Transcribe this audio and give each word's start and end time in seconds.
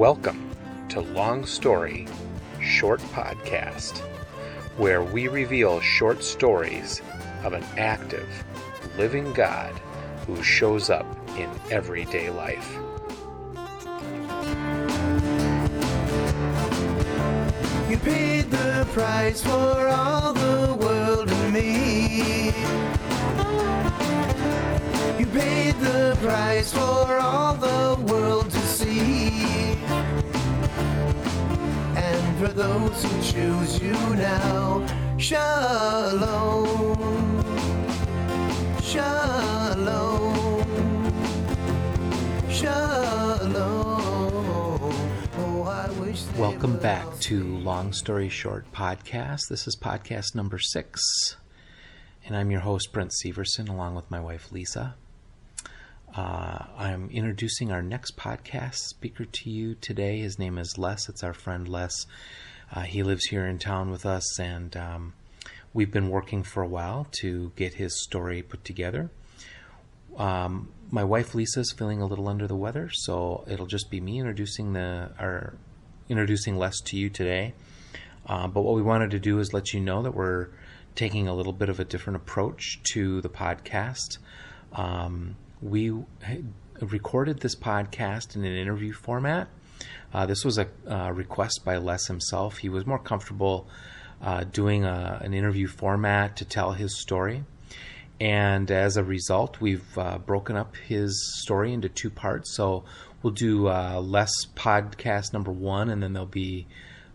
Welcome 0.00 0.56
to 0.88 1.02
Long 1.02 1.44
Story 1.44 2.08
Short 2.58 3.00
Podcast, 3.12 3.98
where 4.78 5.02
we 5.02 5.28
reveal 5.28 5.78
short 5.80 6.24
stories 6.24 7.02
of 7.44 7.52
an 7.52 7.62
active, 7.76 8.26
living 8.96 9.30
God 9.34 9.78
who 10.26 10.42
shows 10.42 10.88
up 10.88 11.04
in 11.36 11.50
everyday 11.70 12.30
life. 12.30 12.78
You 17.90 17.98
paid 17.98 18.50
the 18.50 18.88
price 18.94 19.42
for 19.42 19.86
all 19.86 20.32
the 20.32 20.78
world 20.80 21.30
and 21.30 21.52
me. 21.52 22.46
You 25.18 25.26
paid 25.26 25.74
the 25.74 26.16
price 26.22 26.72
for 26.72 27.18
all 27.18 27.52
the 27.52 28.02
world 28.10 28.50
to 28.50 28.60
see. 28.60 29.50
For 32.40 32.48
those 32.48 33.04
who 33.04 33.22
choose 33.32 33.82
you 33.82 33.92
now, 33.92 34.86
shalom. 35.18 36.96
Shalom. 38.80 40.24
Shalom. 42.50 43.52
Oh, 45.36 45.64
I 45.68 45.90
wish 46.00 46.22
Welcome 46.38 46.78
back 46.78 47.04
to 47.20 47.44
Long 47.58 47.92
Story 47.92 48.30
Short 48.30 48.72
Podcast. 48.72 49.48
This 49.50 49.66
is 49.66 49.76
podcast 49.76 50.34
number 50.34 50.58
six, 50.58 51.36
and 52.24 52.34
I'm 52.34 52.50
your 52.50 52.60
host, 52.60 52.90
Brent 52.90 53.12
Severson, 53.22 53.68
along 53.68 53.96
with 53.96 54.10
my 54.10 54.18
wife, 54.18 54.50
Lisa. 54.50 54.94
Uh, 56.14 56.64
I'm 56.76 57.08
introducing 57.10 57.70
our 57.70 57.82
next 57.82 58.16
podcast 58.16 58.74
speaker 58.74 59.24
to 59.24 59.50
you 59.50 59.76
today. 59.76 60.18
His 60.18 60.40
name 60.40 60.58
is 60.58 60.76
Les. 60.76 61.08
It's 61.08 61.22
our 61.22 61.32
friend 61.32 61.68
Les. 61.68 62.04
Uh, 62.72 62.80
he 62.80 63.04
lives 63.04 63.26
here 63.26 63.46
in 63.46 63.60
town 63.60 63.92
with 63.92 64.04
us, 64.04 64.40
and 64.40 64.76
um, 64.76 65.12
we've 65.72 65.92
been 65.92 66.08
working 66.08 66.42
for 66.42 66.64
a 66.64 66.68
while 66.68 67.06
to 67.20 67.52
get 67.54 67.74
his 67.74 68.02
story 68.02 68.42
put 68.42 68.64
together. 68.64 69.08
Um, 70.16 70.72
my 70.90 71.04
wife 71.04 71.32
Lisa 71.32 71.60
is 71.60 71.70
feeling 71.70 72.02
a 72.02 72.06
little 72.06 72.26
under 72.26 72.48
the 72.48 72.56
weather, 72.56 72.90
so 72.92 73.44
it'll 73.46 73.66
just 73.66 73.88
be 73.88 74.00
me 74.00 74.18
introducing 74.18 74.72
the 74.72 75.12
our 75.16 75.54
introducing 76.08 76.56
Les 76.56 76.80
to 76.86 76.96
you 76.96 77.08
today. 77.08 77.54
Uh, 78.26 78.48
but 78.48 78.62
what 78.62 78.74
we 78.74 78.82
wanted 78.82 79.12
to 79.12 79.20
do 79.20 79.38
is 79.38 79.52
let 79.52 79.72
you 79.72 79.78
know 79.78 80.02
that 80.02 80.14
we're 80.16 80.48
taking 80.96 81.28
a 81.28 81.34
little 81.34 81.52
bit 81.52 81.68
of 81.68 81.78
a 81.78 81.84
different 81.84 82.16
approach 82.16 82.80
to 82.92 83.20
the 83.20 83.28
podcast. 83.28 84.18
Um, 84.72 85.36
we 85.62 85.92
recorded 86.80 87.40
this 87.40 87.54
podcast 87.54 88.36
in 88.36 88.44
an 88.44 88.56
interview 88.56 88.92
format. 88.92 89.48
Uh, 90.12 90.26
this 90.26 90.44
was 90.44 90.58
a 90.58 90.68
uh, 90.88 91.10
request 91.10 91.60
by 91.64 91.76
Les 91.76 92.06
himself. 92.06 92.58
He 92.58 92.68
was 92.68 92.86
more 92.86 92.98
comfortable 92.98 93.68
uh, 94.22 94.44
doing 94.44 94.84
a, 94.84 95.20
an 95.22 95.34
interview 95.34 95.66
format 95.66 96.36
to 96.36 96.44
tell 96.44 96.72
his 96.72 97.00
story. 97.00 97.44
And 98.20 98.70
as 98.70 98.96
a 98.96 99.04
result, 99.04 99.60
we've 99.60 99.96
uh, 99.96 100.18
broken 100.18 100.56
up 100.56 100.76
his 100.76 101.40
story 101.42 101.72
into 101.72 101.88
two 101.88 102.10
parts. 102.10 102.54
So 102.54 102.84
we'll 103.22 103.32
do 103.32 103.68
uh, 103.68 104.00
Les 104.04 104.30
podcast 104.54 105.32
number 105.32 105.52
one, 105.52 105.88
and 105.88 106.02
then 106.02 106.12
there'll 106.12 106.26
be 106.26 106.66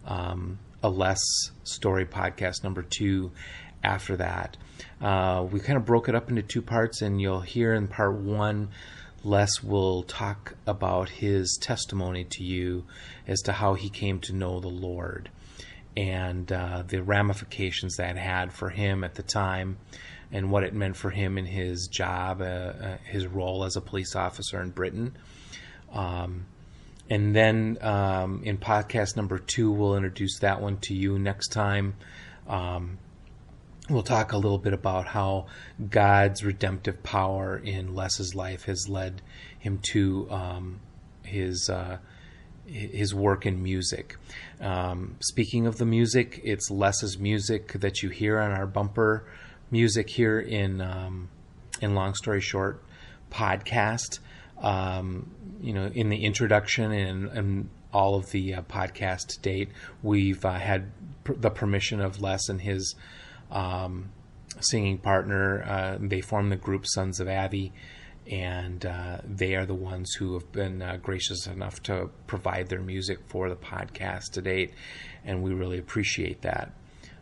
um, 0.06 0.58
a 0.82 0.90
Les 0.90 1.20
story 1.64 2.06
podcast 2.06 2.64
number 2.64 2.82
two 2.82 3.32
after 3.84 4.16
that. 4.18 4.58
Uh, 5.02 5.46
we 5.52 5.60
kind 5.60 5.78
of 5.78 5.86
broke 5.86 6.10
it 6.10 6.16
up 6.16 6.30
into 6.30 6.42
two 6.42 6.62
parts, 6.62 7.02
and 7.02 7.20
you'll 7.20 7.42
hear 7.42 7.74
in 7.74 7.88
part 7.88 8.16
one, 8.16 8.70
Les 9.24 9.64
will 9.64 10.04
talk 10.04 10.54
about 10.68 11.10
his 11.10 11.58
testimony 11.60 12.24
to 12.24 12.44
you 12.44 12.86
as 13.28 13.42
to 13.42 13.52
how 13.52 13.74
he 13.74 13.90
came 13.90 14.20
to 14.20 14.34
know 14.34 14.60
the 14.60 14.68
Lord 14.68 15.30
and 15.98 16.52
uh, 16.52 16.84
the 16.88 17.02
ramifications 17.02 17.96
that 17.98 18.18
had 18.18 18.54
for 18.54 18.70
him 18.70 19.04
at 19.04 19.16
the 19.16 19.24
time 19.24 19.78
and 20.32 20.52
what 20.52 20.64
it 20.64 20.74
meant 20.74 20.96
for 20.96 21.10
him 21.10 21.38
in 21.38 21.46
his 21.46 21.88
job, 21.88 22.42
uh, 22.42 22.46
uh, 22.46 22.98
his 23.06 23.26
role 23.26 23.64
as 23.64 23.76
a 23.76 23.82
police 23.82 24.16
officer 24.16 24.62
in 24.62 24.70
Britain. 24.70 25.16
Um, 25.94 26.46
and 27.10 27.36
then 27.36 27.78
um, 27.82 28.42
in 28.44 28.58
podcast 28.58 29.16
number 29.16 29.38
two, 29.40 29.72
we'll 29.72 29.96
introduce 29.96 30.40
that 30.40 30.62
one 30.62 30.78
to 30.82 30.94
you 30.94 31.18
next 31.20 31.50
time. 31.50 31.96
Um, 32.48 32.98
we'll 33.90 34.04
talk 34.04 34.32
a 34.32 34.38
little 34.38 34.58
bit 34.58 34.74
about 34.74 35.08
how 35.08 35.46
God's 35.90 36.44
redemptive 36.44 37.04
power 37.04 37.58
in 37.58 37.94
Les's 37.94 38.34
life 38.34 38.64
has 38.66 38.88
led 38.90 39.22
him 39.60 39.80
to 39.92 40.28
um, 40.32 40.80
his 41.24 41.70
uh, 41.70 41.98
his 42.66 43.14
work 43.14 43.46
in 43.46 43.62
music. 43.62 44.18
Um, 44.60 45.18
speaking 45.20 45.68
of 45.68 45.78
the 45.78 45.86
music, 45.86 46.42
it's 46.44 46.72
Les's 46.72 47.20
music 47.20 47.74
that 47.74 48.02
you 48.02 48.10
hear 48.10 48.40
on 48.40 48.52
our 48.52 48.66
bumper 48.66 49.28
music 49.70 50.10
here 50.10 50.40
in 50.40 50.82
um, 50.82 51.30
in 51.82 51.94
Long 51.94 52.16
Story 52.16 52.42
Short 52.42 52.84
podcast. 53.32 54.20
Um, 54.62 55.32
you 55.62 55.74
know, 55.74 55.88
in 55.88 56.10
the 56.10 56.24
introduction 56.24 56.92
and, 56.92 57.28
and 57.30 57.70
all 57.94 58.16
of 58.16 58.32
the 58.32 58.56
uh, 58.56 58.62
podcast 58.64 59.28
to 59.28 59.40
date, 59.42 59.70
we've 60.02 60.44
uh, 60.44 60.54
had 60.54 60.92
pr- 61.24 61.34
the 61.34 61.50
permission 61.50 62.02
of 62.02 62.22
Les 62.22 62.50
and 62.50 62.62
his 62.62 62.96
um, 63.52 64.10
singing 64.60 64.98
partner. 64.98 65.64
Uh, 65.64 65.98
they 66.00 66.22
form 66.22 66.50
the 66.50 66.56
group 66.56 66.86
Sons 66.88 67.20
of 67.20 67.28
Abby, 67.28 67.74
and 68.30 68.86
uh, 68.86 69.20
they 69.24 69.56
are 69.56 69.66
the 69.66 69.76
ones 69.76 70.14
who 70.14 70.34
have 70.34 70.52
been 70.52 70.82
uh, 70.82 70.98
gracious 71.02 71.48
enough 71.48 71.82
to 71.84 72.10
provide 72.28 72.70
their 72.70 72.82
music 72.82 73.20
for 73.28 73.50
the 73.50 73.56
podcast 73.56 74.32
to 74.34 74.42
date, 74.42 74.74
and 75.24 75.44
we 75.44 75.54
really 75.54 75.78
appreciate 75.78 76.42
that. 76.42 76.72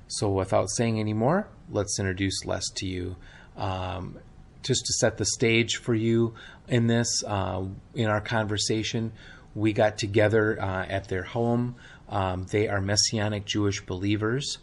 So, 0.07 0.29
without 0.29 0.69
saying 0.69 0.99
any 0.99 1.13
more, 1.13 1.47
let's 1.69 1.99
introduce 1.99 2.45
Les 2.45 2.69
to 2.75 2.85
you. 2.85 3.15
Um, 3.57 4.19
just 4.61 4.85
to 4.85 4.93
set 4.93 5.17
the 5.17 5.25
stage 5.25 5.77
for 5.77 5.93
you 5.93 6.33
in 6.67 6.87
this, 6.87 7.23
uh, 7.25 7.63
in 7.93 8.07
our 8.07 8.21
conversation, 8.21 9.11
we 9.55 9.73
got 9.73 9.97
together 9.97 10.59
uh, 10.61 10.85
at 10.85 11.07
their 11.07 11.23
home. 11.23 11.75
Um, 12.09 12.45
they 12.49 12.67
are 12.67 12.81
Messianic 12.81 13.45
Jewish 13.45 13.85
believers. 13.85 14.57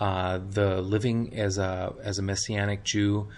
Uh, 0.00 0.38
the 0.50 0.80
living 0.80 1.34
as 1.34 1.58
a 1.58 1.92
as 2.02 2.18
a 2.18 2.22
Messianic 2.22 2.84
Jew 2.84 3.28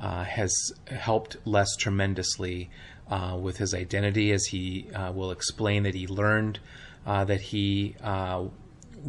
uh, 0.00 0.24
has 0.24 0.52
helped 0.86 1.36
Les 1.44 1.76
tremendously 1.76 2.70
uh, 3.08 3.38
with 3.40 3.56
his 3.56 3.74
identity, 3.74 4.32
as 4.32 4.44
he 4.46 4.90
uh, 4.94 5.12
will 5.12 5.30
explain 5.30 5.84
that 5.84 5.94
he 5.94 6.06
learned 6.06 6.60
uh, 7.06 7.24
that 7.24 7.40
he 7.40 7.96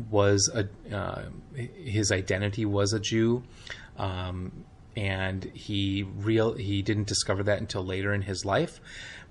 was 0.10 0.50
a 0.54 0.70
his 1.54 2.12
identity 2.12 2.66
was 2.66 2.94
a 2.94 3.00
Jew, 3.00 3.44
um, 3.98 4.66
and 4.96 5.44
he 5.54 6.04
real 6.04 6.54
he 6.54 6.82
didn't 6.82 7.08
discover 7.08 7.44
that 7.44 7.60
until 7.60 7.84
later 7.84 8.14
in 8.14 8.22
his 8.22 8.46
life, 8.46 8.80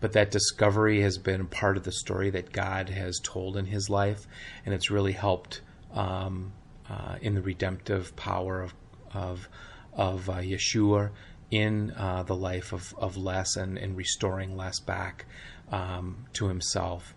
but 0.01 0.13
that 0.13 0.31
discovery 0.31 1.01
has 1.01 1.17
been 1.17 1.47
part 1.47 1.79
of 1.79 1.85
the 1.85 1.93
story 1.93 2.29
that 2.31 2.53
God 2.53 2.91
has 2.91 3.19
told 3.23 3.57
in 3.57 3.67
his 3.67 3.89
life, 3.89 4.27
and 4.67 4.75
it's 4.75 4.91
really 4.91 5.13
helped 5.13 5.63
um, 5.95 6.53
uh, 6.91 7.17
in 7.23 7.35
the 7.35 7.43
redemptive 7.43 8.15
power 8.17 8.61
of 8.61 8.75
of 9.15 9.49
of 9.93 10.29
uh, 10.29 10.35
Yeshua 10.37 11.11
in 11.51 11.93
uh, 11.97 12.23
the 12.25 12.35
life 12.35 12.73
of 12.73 12.95
of 12.99 13.17
Les 13.17 13.57
and, 13.57 13.79
and 13.79 13.97
restoring 13.97 14.57
Les 14.57 14.81
back 14.81 15.27
um, 15.71 16.27
to 16.35 16.49
himself, 16.49 17.15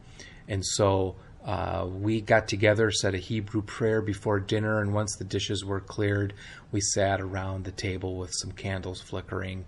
and 0.48 0.66
so. 0.66 1.16
Uh, 1.46 1.86
we 1.86 2.22
got 2.22 2.48
together, 2.48 2.90
said 2.90 3.14
a 3.14 3.18
Hebrew 3.18 3.62
prayer 3.62 4.02
before 4.02 4.40
dinner, 4.40 4.80
and 4.80 4.94
once 4.94 5.18
the 5.18 5.26
dishes 5.26 5.66
were 5.66 5.82
cleared, 5.82 6.34
we 6.72 6.80
sat 6.80 7.20
around 7.20 7.66
the 7.66 7.72
table 7.74 8.16
with 8.16 8.32
some 8.32 8.54
candles 8.54 9.02
flickering 9.02 9.66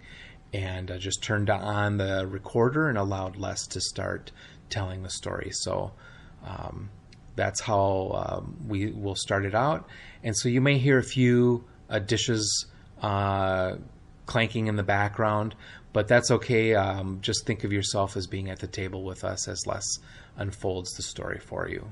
and 0.53 0.89
uh, 0.89 0.97
just 0.97 1.21
turned 1.21 1.49
on 1.49 1.97
the 1.97 2.25
recorder 2.27 2.87
and 2.87 2.97
allowed 2.97 3.35
Les 3.35 3.67
to 3.67 3.81
start 3.81 4.31
telling 4.69 5.03
the 5.03 5.09
story. 5.09 5.49
So 5.51 5.91
um, 6.45 6.89
that's 7.35 7.61
how 7.61 8.11
um, 8.13 8.57
we 8.67 8.91
will 8.91 9.15
start 9.15 9.45
it 9.45 9.55
out. 9.55 9.87
And 10.23 10.35
so 10.35 10.49
you 10.49 10.61
may 10.61 10.77
hear 10.77 10.97
a 10.97 11.03
few 11.03 11.63
uh, 11.89 11.99
dishes 11.99 12.65
uh, 13.01 13.75
clanking 14.25 14.67
in 14.67 14.75
the 14.75 14.83
background, 14.83 15.55
but 15.93 16.07
that's 16.07 16.31
okay. 16.31 16.73
Um, 16.75 17.19
just 17.21 17.45
think 17.45 17.63
of 17.63 17.71
yourself 17.71 18.17
as 18.17 18.27
being 18.27 18.49
at 18.49 18.59
the 18.59 18.67
table 18.67 19.03
with 19.03 19.23
us 19.23 19.47
as 19.47 19.65
Les 19.67 19.83
unfolds 20.37 20.91
the 20.93 21.03
story 21.03 21.39
for 21.39 21.69
you. 21.69 21.91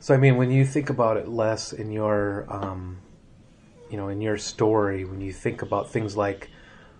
So, 0.00 0.14
I 0.14 0.16
mean, 0.16 0.36
when 0.36 0.50
you 0.50 0.64
think 0.64 0.90
about 0.90 1.16
it, 1.16 1.28
Les, 1.28 1.72
in 1.72 1.92
your, 1.92 2.44
um, 2.48 2.98
you 3.88 3.96
know, 3.96 4.08
in 4.08 4.20
your 4.20 4.36
story, 4.36 5.04
when 5.04 5.20
you 5.20 5.32
think 5.32 5.62
about 5.62 5.90
things 5.90 6.16
like 6.16 6.50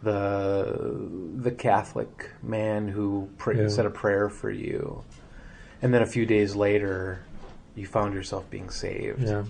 the 0.03 1.09
the 1.37 1.51
Catholic 1.51 2.31
man 2.43 2.89
who 2.89 3.29
pray, 3.39 3.57
Yeah. 3.57 3.69
said 3.69 3.87
a 3.87 3.91
prayer 3.91 4.29
for 4.29 4.51
you, 4.51 5.03
and 5.83 5.93
then 5.93 6.01
a 6.03 6.07
few 6.07 6.25
days 6.25 6.55
later, 6.55 7.23
you 7.75 7.87
found 7.87 8.15
yourself 8.15 8.49
being 8.51 8.71
saved. 8.71 9.23
Yeah. 9.23 9.45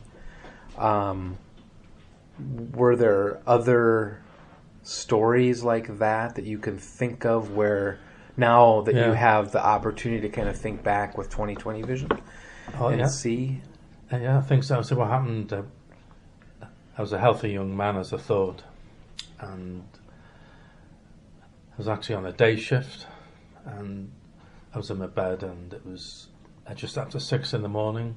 Um, 0.79 1.37
were 2.75 2.97
there 2.97 3.41
other 3.47 4.21
stories 4.83 5.63
like 5.63 5.99
that 5.99 6.35
that 6.35 6.45
you 6.45 6.59
can 6.59 6.79
think 6.79 7.25
of 7.25 7.55
where 7.55 8.01
now 8.37 8.81
that 8.81 8.95
you 8.95 9.13
have 9.13 9.53
the 9.53 9.65
opportunity 9.65 10.23
to 10.23 10.29
kind 10.29 10.49
of 10.49 10.57
think 10.57 10.83
back 10.83 11.17
with 11.19 11.29
2020 11.31 11.83
vision 11.83 12.09
Oh, 12.81 12.89
and 12.89 13.01
yeah. 13.01 13.07
see. 13.07 13.61
Uh, 14.11 14.17
yeah, 14.17 14.39
I 14.39 14.41
think 14.41 14.65
so. 14.65 14.81
So 14.83 14.97
what 14.97 15.09
happened? 15.09 15.53
Uh, 15.53 15.63
I 16.97 17.01
was 17.01 17.13
a 17.13 17.19
healthy 17.19 17.51
young 17.51 17.77
man, 17.77 17.97
as 17.97 18.13
I 18.13 18.17
thought, 18.19 18.63
and 19.41 19.85
I 21.03 21.77
was 21.77 21.89
actually 21.89 22.15
on 22.17 22.27
a 22.27 22.33
day 22.33 22.57
shift, 22.57 23.07
and 23.65 24.11
I 24.75 24.79
was 24.79 24.91
in 24.91 24.99
my 24.99 25.07
bed, 25.07 25.43
and 25.43 25.73
it 25.73 25.85
was 25.85 26.29
just 26.75 26.97
after 26.97 27.19
six 27.19 27.53
in 27.53 27.63
the 27.63 27.69
morning. 27.69 28.15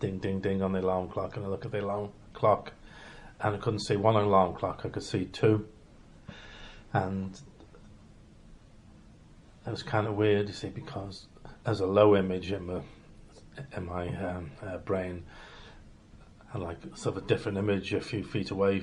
Ding, 0.00 0.18
ding, 0.18 0.40
ding 0.40 0.62
on 0.62 0.72
the 0.72 0.80
alarm 0.80 1.08
clock, 1.08 1.36
and 1.36 1.44
I 1.44 1.48
look 1.48 1.64
at 1.66 1.72
the 1.72 1.80
alarm 1.80 2.10
clock, 2.32 2.72
and 3.40 3.54
I 3.54 3.58
couldn't 3.58 3.80
see 3.80 3.96
one 3.96 4.16
alarm 4.16 4.54
clock. 4.54 4.82
I 4.84 4.88
could 4.88 5.02
see 5.02 5.26
two, 5.26 5.68
and 6.92 7.38
it 9.66 9.70
was 9.70 9.82
kind 9.82 10.06
of 10.06 10.14
weird, 10.14 10.48
you 10.48 10.54
see, 10.54 10.68
because 10.68 11.26
as 11.66 11.80
a 11.80 11.86
low 11.86 12.16
image 12.16 12.52
in 12.52 12.66
my 12.66 12.80
in 13.76 13.86
my 13.86 14.08
um, 14.08 14.50
uh, 14.62 14.78
brain, 14.78 15.24
and 16.52 16.62
like 16.62 16.78
sort 16.94 17.16
of 17.16 17.24
a 17.24 17.26
different 17.26 17.58
image 17.58 17.92
a 17.92 18.00
few 18.00 18.24
feet 18.24 18.50
away. 18.50 18.82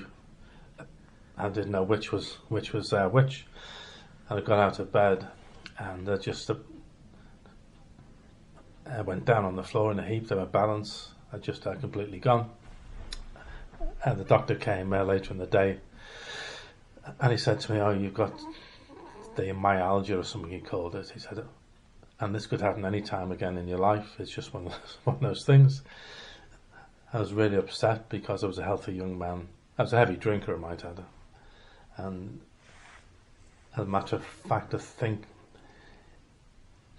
I 1.38 1.50
didn't 1.50 1.71
know 1.71 1.83
which 1.83 2.12
was 2.12 2.38
which 2.50 2.74
was 2.74 2.94
uh, 2.94 3.07
which, 3.10 3.48
and 4.30 4.39
I 4.39 4.42
got 4.44 4.60
out 4.60 4.80
of 4.80 4.92
bed, 4.92 5.27
and 5.83 6.21
just 6.21 6.50
uh, 6.50 6.56
I 8.89 9.01
went 9.01 9.25
down 9.25 9.45
on 9.45 9.56
the 9.56 9.63
floor 9.63 9.91
in 9.91 10.00
a 10.00 10.06
heap. 10.06 10.27
There, 10.27 10.38
my 10.38 10.45
balance 10.45 11.09
had 11.31 11.41
just 11.41 11.68
uh, 11.68 11.75
completely 11.75 12.19
gone. 12.19 12.50
And 14.06 14.18
the 14.18 14.24
doctor 14.24 14.56
came 14.56 14.94
uh, 14.94 15.03
later 15.03 15.31
in 15.31 15.38
the 15.38 15.45
day, 15.45 15.80
and 17.19 17.31
he 17.31 17.38
said 17.38 17.59
to 17.62 17.74
me, 17.74 17.80
"Oh, 17.80 17.91
you've 17.91 18.13
got 18.13 18.33
the 19.35 19.51
myalgia 19.53 20.19
or 20.19 20.24
something 20.24 20.51
he 20.51 20.59
called 20.59 20.95
it." 20.95 21.09
He 21.09 21.19
said, 21.19 21.44
and 22.19 22.33
this 22.33 22.45
could 22.45 22.62
happen 22.62 22.86
any 22.86 23.01
time 23.01 23.31
again 23.31 23.57
in 23.57 23.68
your 23.68 23.79
life. 23.79 24.15
It's 24.19 24.31
just 24.31 24.53
one 24.53 24.68
of 24.68 24.71
those, 24.71 24.97
one 25.03 25.15
of 25.18 25.21
those 25.21 25.45
things. 25.45 25.81
I 27.12 27.19
was 27.19 27.33
really 27.33 27.57
upset 27.57 28.09
because 28.09 28.44
I 28.44 28.47
was 28.47 28.57
a 28.57 28.63
healthy 28.63 28.94
young 28.94 29.18
man. 29.18 29.47
I 29.77 29.83
was 29.83 29.94
a 29.94 29.97
heavy 29.97 30.15
drinker, 30.15 30.56
I 30.56 30.57
might 30.57 30.86
add. 30.86 31.03
And 31.97 32.39
as 33.75 33.83
a 33.83 33.89
matter 33.89 34.15
of 34.15 34.24
fact, 34.24 34.74
I 34.74 34.77
think 34.77 35.25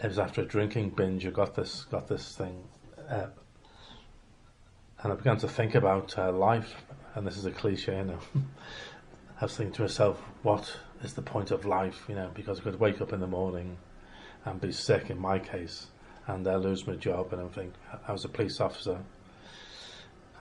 it 0.04 0.08
was 0.08 0.18
after 0.18 0.42
a 0.42 0.44
drinking 0.44 0.90
binge 0.90 1.26
I 1.26 1.30
got 1.30 1.54
this 1.54 1.84
got 1.84 2.06
this 2.08 2.36
thing, 2.36 2.62
uh, 3.08 3.28
and 5.02 5.12
I 5.12 5.16
began 5.16 5.38
to 5.38 5.48
think 5.48 5.74
about 5.74 6.18
uh, 6.18 6.30
life. 6.30 6.74
And 7.14 7.26
this 7.26 7.38
is 7.38 7.46
a 7.46 7.50
cliche, 7.50 7.96
you 7.96 8.04
know. 8.04 8.18
I 9.40 9.46
was 9.46 9.56
thinking 9.56 9.72
to 9.76 9.82
myself, 9.82 10.20
what 10.42 10.76
is 11.02 11.14
the 11.14 11.22
point 11.22 11.50
of 11.50 11.64
life? 11.64 12.04
You 12.06 12.16
know, 12.16 12.30
because 12.34 12.60
I 12.60 12.64
could 12.64 12.78
wake 12.78 13.00
up 13.00 13.14
in 13.14 13.20
the 13.20 13.26
morning 13.26 13.78
and 14.44 14.60
be 14.60 14.72
sick 14.72 15.08
in 15.08 15.18
my 15.18 15.38
case 15.38 15.86
and 16.26 16.46
uh, 16.46 16.56
lose 16.56 16.86
my 16.86 16.96
job 16.96 17.32
and 17.32 17.40
everything. 17.40 17.72
I 18.06 18.12
was 18.12 18.26
a 18.26 18.28
police 18.28 18.60
officer. 18.60 18.98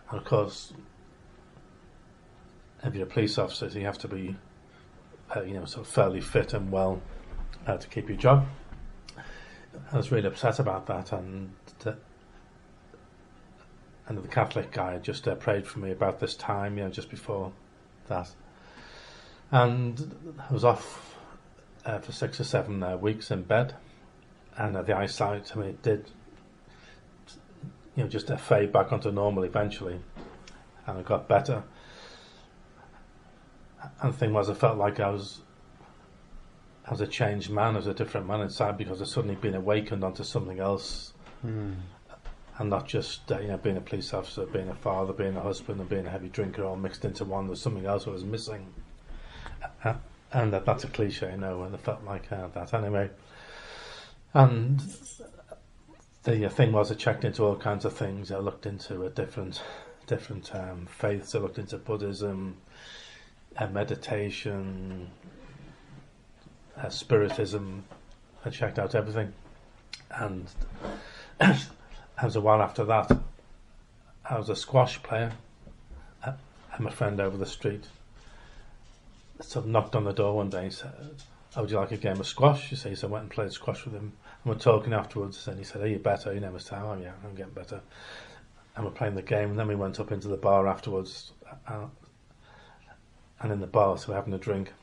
And 0.09 0.19
of 0.19 0.25
course, 0.25 0.73
if 2.83 2.93
you're 2.93 3.05
a 3.05 3.09
police 3.09 3.37
officer, 3.37 3.67
you 3.67 3.85
have 3.85 3.99
to 3.99 4.09
be, 4.09 4.35
uh, 5.33 5.43
you 5.43 5.53
know, 5.53 5.63
sort 5.65 5.87
of 5.87 5.93
fairly 5.93 6.21
fit 6.21 6.53
and 6.53 6.69
well 6.69 7.01
uh, 7.65 7.77
to 7.77 7.87
keep 7.87 8.09
your 8.09 8.17
job. 8.17 8.45
I 9.91 9.97
was 9.97 10.11
really 10.11 10.27
upset 10.27 10.59
about 10.59 10.87
that, 10.87 11.11
and 11.11 11.51
uh, 11.85 11.93
and 14.07 14.17
the 14.17 14.27
Catholic 14.27 14.71
guy 14.71 14.97
just 14.97 15.27
uh, 15.27 15.35
prayed 15.35 15.65
for 15.65 15.79
me 15.79 15.91
about 15.91 16.19
this 16.19 16.35
time, 16.35 16.77
you 16.77 16.83
know, 16.83 16.89
just 16.89 17.09
before 17.09 17.51
that, 18.07 18.29
and 19.51 20.35
I 20.49 20.53
was 20.53 20.63
off 20.63 21.17
uh, 21.85 21.99
for 21.99 22.11
six 22.11 22.39
or 22.39 22.43
seven 22.43 22.83
uh, 22.83 22.97
weeks 22.97 23.31
in 23.31 23.43
bed, 23.43 23.75
and 24.57 24.75
the 24.75 24.95
eyesight, 24.95 25.51
I 25.55 25.59
mean, 25.59 25.69
it 25.69 25.81
did, 25.81 26.09
you 27.95 28.03
know, 28.03 28.09
just 28.09 28.29
uh, 28.29 28.37
fade 28.37 28.71
back 28.71 28.91
onto 28.91 29.11
normal 29.11 29.43
eventually, 29.43 29.99
and 30.85 30.99
it 30.99 31.05
got 31.05 31.27
better. 31.27 31.63
And 34.01 34.13
the 34.13 34.17
thing 34.17 34.33
was, 34.33 34.49
I 34.49 34.53
felt 34.53 34.77
like 34.77 34.99
I 34.99 35.09
was, 35.09 35.41
I 36.85 36.91
was 36.91 37.01
a 37.01 37.07
changed 37.07 37.49
man, 37.49 37.75
as 37.77 37.87
a 37.87 37.93
different 37.93 38.27
man 38.27 38.41
inside 38.41 38.77
because 38.77 39.01
I'd 39.01 39.07
suddenly 39.07 39.35
been 39.35 39.55
awakened 39.55 40.03
onto 40.03 40.23
something 40.23 40.59
else, 40.59 41.13
and 42.57 42.69
not 42.69 42.87
just 42.87 43.31
uh, 43.31 43.39
you 43.39 43.47
know 43.47 43.57
being 43.57 43.77
a 43.77 43.81
police 43.81 44.13
officer, 44.13 44.45
being 44.45 44.69
a 44.69 44.75
father, 44.75 45.13
being 45.13 45.35
a 45.37 45.41
husband, 45.41 45.79
and 45.79 45.89
being 45.89 46.05
a 46.05 46.09
heavy 46.09 46.29
drinker 46.29 46.65
all 46.65 46.75
mixed 46.75 47.05
into 47.05 47.25
one. 47.25 47.47
There's 47.47 47.61
something 47.61 47.85
else 47.85 48.07
I 48.07 48.11
was 48.11 48.25
missing. 48.25 48.67
Uh, 49.83 49.95
and 50.33 50.51
that, 50.51 50.65
that's 50.65 50.83
a 50.83 50.87
cliche, 50.87 51.31
I 51.31 51.35
know, 51.35 51.63
and 51.63 51.75
I 51.75 51.77
felt 51.77 52.03
like 52.03 52.31
uh, 52.31 52.47
that 52.49 52.73
anyway. 52.73 53.09
And 54.33 54.81
the 56.23 56.45
uh, 56.45 56.49
thing 56.49 56.71
was, 56.71 56.91
I 56.91 56.95
checked 56.95 57.23
into 57.23 57.43
all 57.43 57.55
kinds 57.55 57.85
of 57.85 57.93
things. 57.93 58.31
I 58.31 58.39
looked 58.39 58.65
into 58.65 59.05
a 59.05 59.09
different, 59.09 59.61
different 60.07 60.53
um, 60.55 60.87
faiths. 60.87 61.35
I 61.35 61.39
looked 61.39 61.59
into 61.59 61.77
Buddhism, 61.77 62.57
uh, 63.57 63.67
meditation, 63.67 65.11
uh, 66.77 66.89
spiritism. 66.89 67.83
I 68.45 68.49
checked 68.49 68.79
out 68.79 68.95
everything, 68.95 69.33
and 70.11 70.47
it 71.41 71.67
was 72.21 72.35
a 72.35 72.41
while 72.41 72.61
after 72.61 72.83
that. 72.85 73.11
I 74.29 74.37
was 74.37 74.49
a 74.49 74.55
squash 74.55 75.01
player. 75.03 75.31
I 76.25 76.33
had 76.69 76.79
my 76.79 76.89
friend 76.89 77.19
over 77.19 77.37
the 77.37 77.45
street 77.45 77.85
sort 79.41 79.65
of 79.65 79.71
knocked 79.71 79.95
on 79.95 80.03
the 80.03 80.13
door 80.13 80.35
one 80.35 80.49
day 80.49 80.63
and 80.63 80.73
said, 80.73 80.93
"Oh, 81.55 81.61
would 81.61 81.71
you 81.71 81.77
like 81.77 81.91
a 81.91 81.97
game 81.97 82.19
of 82.19 82.27
squash?" 82.27 82.71
You 82.71 82.77
see, 82.77 82.95
so 82.95 83.07
I 83.07 83.11
went 83.11 83.23
and 83.23 83.31
played 83.31 83.51
squash 83.51 83.85
with 83.85 83.93
him. 83.93 84.13
And 84.43 84.53
we're 84.53 84.59
talking 84.59 84.93
afterwards, 84.93 85.47
and 85.47 85.57
he 85.57 85.63
said, 85.63 85.81
"Are 85.81 85.87
you 85.87 85.99
better?" 85.99 86.33
You 86.33 86.39
know, 86.39 86.51
Mr. 86.51 86.79
Oh, 86.81 86.99
yeah, 87.01 87.11
I'm 87.23 87.35
getting 87.35 87.53
better. 87.53 87.81
And 88.75 88.85
we're 88.85 88.91
playing 88.91 89.15
the 89.15 89.21
game, 89.21 89.51
and 89.51 89.59
then 89.59 89.67
we 89.67 89.75
went 89.75 89.99
up 89.99 90.11
into 90.11 90.27
the 90.27 90.37
bar 90.37 90.67
afterwards, 90.67 91.31
uh, 91.67 91.85
and 93.39 93.51
in 93.51 93.59
the 93.59 93.67
bar, 93.67 93.97
so 93.97 94.09
we're 94.09 94.15
having 94.15 94.33
a 94.33 94.39
drink, 94.39 94.73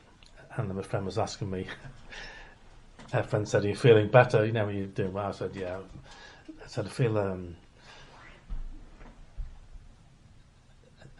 and 0.57 0.69
then 0.69 0.77
my 0.77 0.83
friend 0.83 1.05
was 1.07 1.19
asking 1.19 1.51
me. 1.51 1.67
Her 3.13 3.23
friend 3.23 3.49
said, 3.49 3.65
"Are 3.65 3.69
you 3.69 3.75
feeling 3.75 4.09
better? 4.09 4.45
You 4.45 4.53
know, 4.53 4.67
are 4.67 4.73
you 4.73 4.87
doing 4.87 5.13
well?" 5.13 5.29
I 5.29 5.33
said, 5.33 5.55
"Yeah." 5.55 5.79
I 6.63 6.67
said, 6.67 6.87
"I 6.87 6.89
feel 6.89 7.19
um, 7.19 7.57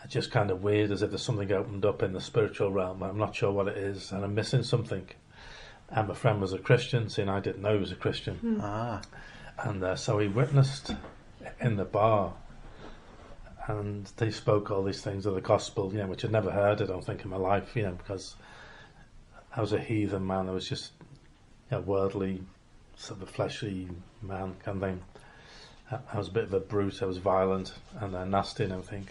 just 0.09 0.31
kind 0.31 0.51
of 0.51 0.63
weird, 0.63 0.91
as 0.91 1.03
if 1.03 1.11
there's 1.11 1.23
something 1.23 1.51
opened 1.53 1.85
up 1.85 2.03
in 2.03 2.13
the 2.13 2.21
spiritual 2.21 2.71
realm. 2.73 3.03
I'm 3.03 3.19
not 3.19 3.35
sure 3.35 3.51
what 3.53 3.69
it 3.69 3.77
is, 3.77 4.13
and 4.13 4.25
I'm 4.25 4.35
missing 4.35 4.63
something." 4.63 5.07
And 5.93 6.07
my 6.07 6.15
friend 6.15 6.41
was 6.41 6.53
a 6.53 6.59
Christian, 6.59 7.09
seeing 7.09 7.29
I 7.29 7.41
didn't 7.41 7.63
know 7.63 7.75
he 7.75 7.81
was 7.81 7.91
a 7.91 7.97
Christian. 7.97 8.61
Ah, 8.63 9.01
And 9.65 9.83
uh, 9.83 9.97
so 9.97 10.19
he 10.21 10.29
witnessed 10.29 10.95
in 11.61 11.75
the 11.77 11.85
bar, 11.85 12.33
and 13.67 14.07
they 14.17 14.31
spoke 14.31 14.71
all 14.71 14.85
these 14.85 15.03
things 15.03 15.27
of 15.27 15.35
the 15.35 15.41
gospel, 15.41 15.93
you 15.93 15.99
know, 15.99 16.07
which 16.07 16.25
I'd 16.25 16.31
never 16.31 16.53
heard, 16.53 16.81
I 16.81 16.87
don't 16.87 17.05
think, 17.05 17.25
in 17.25 17.31
my 17.31 17.37
life, 17.37 17.75
you 17.75 17.83
know, 17.83 17.93
because 17.93 18.37
I 19.55 19.61
was 19.61 19.73
a 19.73 19.81
heathen 19.81 20.27
man. 20.27 20.49
I 20.49 20.53
was 20.53 20.69
just 20.69 20.93
you 21.71 21.77
know, 21.77 21.81
worldly, 21.81 22.43
sort 22.97 23.23
of 23.23 23.31
fleshy 23.31 23.89
man 24.23 24.55
kind 24.65 24.83
of 24.83 24.89
thing. 24.89 25.03
I, 26.13 26.19
was 26.19 26.29
a 26.29 26.33
bit 26.33 26.45
of 26.45 26.55
a 26.55 26.61
brute. 26.61 27.03
I 27.03 27.07
was 27.07 27.19
violent 27.19 27.75
and 27.99 28.15
uh, 28.15 28.25
nasty 28.25 28.65
and 28.65 28.73
everything. 28.73 29.09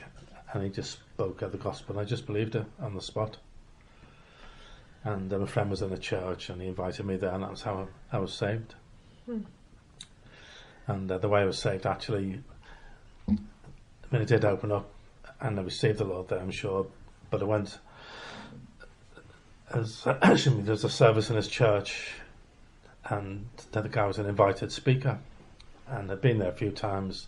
And 0.54 0.64
he 0.64 0.70
just 0.70 0.92
spoke 0.92 1.42
of 1.42 1.52
the 1.52 1.58
gospel, 1.58 1.98
and 1.98 2.06
I 2.06 2.10
just 2.10 2.26
believed 2.26 2.56
it 2.56 2.66
on 2.80 2.96
the 2.96 3.02
spot. 3.02 3.38
And 5.04 5.32
uh, 5.32 5.40
my 5.40 5.46
friend 5.46 5.70
was 5.70 5.82
in 5.82 5.90
the 5.90 5.98
church, 5.98 6.50
and 6.50 6.62
he 6.62 6.70
invited 6.70 7.06
me 7.06 7.18
there, 7.18 7.34
and 7.34 7.44
that's 7.44 7.64
how 7.64 7.88
I, 8.12 8.18
I 8.18 8.20
was 8.20 8.34
saved. 8.34 8.76
And 10.88 11.12
uh, 11.12 11.18
the 11.18 11.28
way 11.28 11.42
I 11.42 11.46
was 11.46 11.60
saved, 11.60 11.86
actually, 11.86 12.42
I 13.28 13.34
mean, 14.12 14.22
it 14.22 14.28
did 14.28 14.46
open 14.46 14.72
up, 14.72 14.90
and 15.42 15.60
I 15.60 15.64
received 15.64 16.00
the 16.00 16.06
Lord 16.06 16.30
there, 16.30 16.40
I'm 16.40 16.50
sure. 16.50 16.88
But 17.30 17.42
I 17.42 17.46
went 17.46 17.78
as 19.72 20.06
me, 20.48 20.62
there's 20.62 20.84
a 20.84 20.90
service 20.90 21.30
in 21.30 21.36
his 21.36 21.48
church, 21.48 22.14
and 23.06 23.48
the 23.72 23.82
guy 23.82 24.06
was 24.06 24.18
an 24.18 24.26
invited 24.26 24.72
speaker, 24.72 25.20
and 25.88 26.12
I'd 26.12 26.22
been 26.22 26.40
there 26.40 26.50
a 26.50 26.56
few 26.56 26.72
times, 26.72 27.28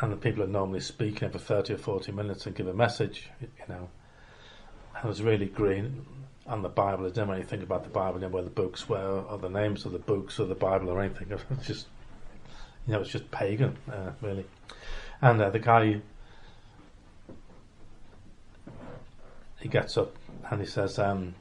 and 0.00 0.12
the 0.12 0.16
people 0.16 0.42
are 0.42 0.48
normally 0.48 0.80
speaking 0.80 1.30
for 1.30 1.38
thirty 1.38 1.74
or 1.74 1.78
forty 1.78 2.12
minutes 2.12 2.46
and 2.46 2.54
give 2.54 2.66
a 2.66 2.74
message, 2.74 3.30
you 3.40 3.48
know. 3.68 3.88
I 5.02 5.06
was 5.06 5.22
really 5.22 5.46
green 5.46 6.04
on 6.46 6.62
the 6.62 6.68
Bible. 6.68 7.06
I 7.06 7.08
didn't 7.08 7.28
know 7.28 7.34
anything 7.34 7.62
about 7.62 7.84
the 7.84 7.90
Bible, 7.90 8.20
you 8.20 8.22
know, 8.22 8.28
where 8.28 8.42
the 8.42 8.50
books 8.50 8.88
were, 8.88 9.24
or 9.28 9.38
the 9.38 9.48
names 9.48 9.84
of 9.86 9.92
the 9.92 9.98
books, 9.98 10.38
or 10.38 10.46
the 10.46 10.54
Bible, 10.54 10.90
or 10.90 11.00
anything. 11.00 11.28
It 11.32 11.40
was 11.48 11.66
just, 11.66 11.86
you 12.86 12.92
know, 12.92 13.00
it's 13.00 13.10
just 13.10 13.30
pagan, 13.30 13.76
uh, 13.90 14.10
really. 14.20 14.46
And 15.22 15.40
uh, 15.40 15.50
the 15.50 15.58
guy, 15.58 16.00
he 19.60 19.68
gets 19.68 19.96
up 19.96 20.16
and 20.50 20.60
he 20.60 20.66
says, 20.66 20.98
um, 20.98 21.34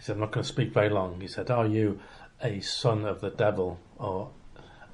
he 0.00 0.06
said, 0.06 0.14
I'm 0.14 0.20
not 0.20 0.32
going 0.32 0.44
to 0.44 0.48
speak 0.48 0.72
very 0.72 0.88
long. 0.88 1.20
He 1.20 1.28
said, 1.28 1.50
Are 1.50 1.66
you 1.66 2.00
a 2.42 2.60
son 2.60 3.04
of 3.04 3.20
the 3.20 3.28
devil 3.28 3.78
or 3.98 4.30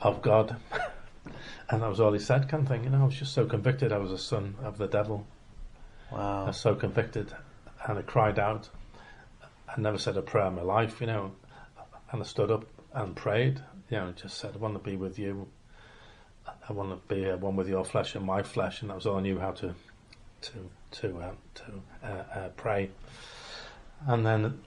of 0.01 0.21
God? 0.21 0.57
and 1.71 1.81
that 1.81 1.89
was 1.89 2.01
all 2.01 2.13
he 2.13 2.19
said, 2.19 2.49
kind 2.49 2.65
of 2.65 2.69
thing. 2.69 2.83
You 2.83 2.91
know, 2.91 3.03
I 3.03 3.05
was 3.05 3.15
just 3.15 3.33
so 3.33 3.47
convicted 3.47 3.93
I 3.93 3.99
was 3.99 4.11
a 4.11 4.19
son 4.19 4.57
of 4.65 4.79
the 4.79 4.89
devil. 4.89 5.25
Wow. 6.11 6.43
I 6.43 6.47
was 6.49 6.57
so 6.57 6.75
convicted. 6.75 7.33
And 7.87 8.01
I 8.01 8.03
cried 8.03 8.41
out. 8.41 8.69
I 9.69 9.81
never 9.81 9.97
said 9.97 10.17
a 10.17 10.23
prayer 10.23 10.49
in 10.49 10.57
my 10.57 10.63
life, 10.63 11.01
you 11.01 11.07
know, 11.07 11.31
and 12.11 12.21
I 12.21 12.25
stood 12.25 12.51
up 12.51 12.65
and 12.93 13.15
prayed, 13.15 13.61
you 13.91 13.99
know, 13.99 14.11
just 14.11 14.39
said, 14.39 14.55
I 14.57 14.59
want 14.59 14.75
to 14.75 14.81
be 14.81 14.97
with 14.97 15.21
you. 15.21 15.47
I 16.69 16.73
want 16.73 16.91
to 16.91 17.15
be 17.15 17.31
uh, 17.31 17.37
one 17.37 17.55
with 17.55 17.69
your 17.69 17.85
flesh 17.85 18.17
and 18.17 18.27
my 18.27 18.43
flesh, 18.43 18.81
and 18.81 18.91
that 18.91 18.95
was 18.97 19.07
all 19.07 19.19
I 19.19 19.21
knew 19.21 19.39
how 19.39 19.53
to 19.53 19.75
to 20.43 20.53
to 20.93 21.19
uh, 21.19 21.31
to 21.55 21.65
uh, 22.03 22.39
uh, 22.39 22.49
pray. 22.57 22.91
And 24.07 24.27
then 24.27 24.61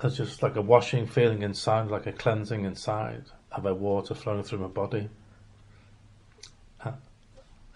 there's 0.00 0.16
just 0.16 0.42
like 0.42 0.56
a 0.56 0.62
washing 0.62 1.06
feeling 1.06 1.42
inside, 1.42 1.88
like 1.88 2.06
a 2.06 2.12
cleansing 2.12 2.64
inside 2.64 3.24
of 3.52 3.66
a 3.66 3.74
water 3.74 4.14
flowing 4.14 4.42
through 4.42 4.58
my 4.58 4.66
body. 4.66 5.08
Uh, 6.84 6.92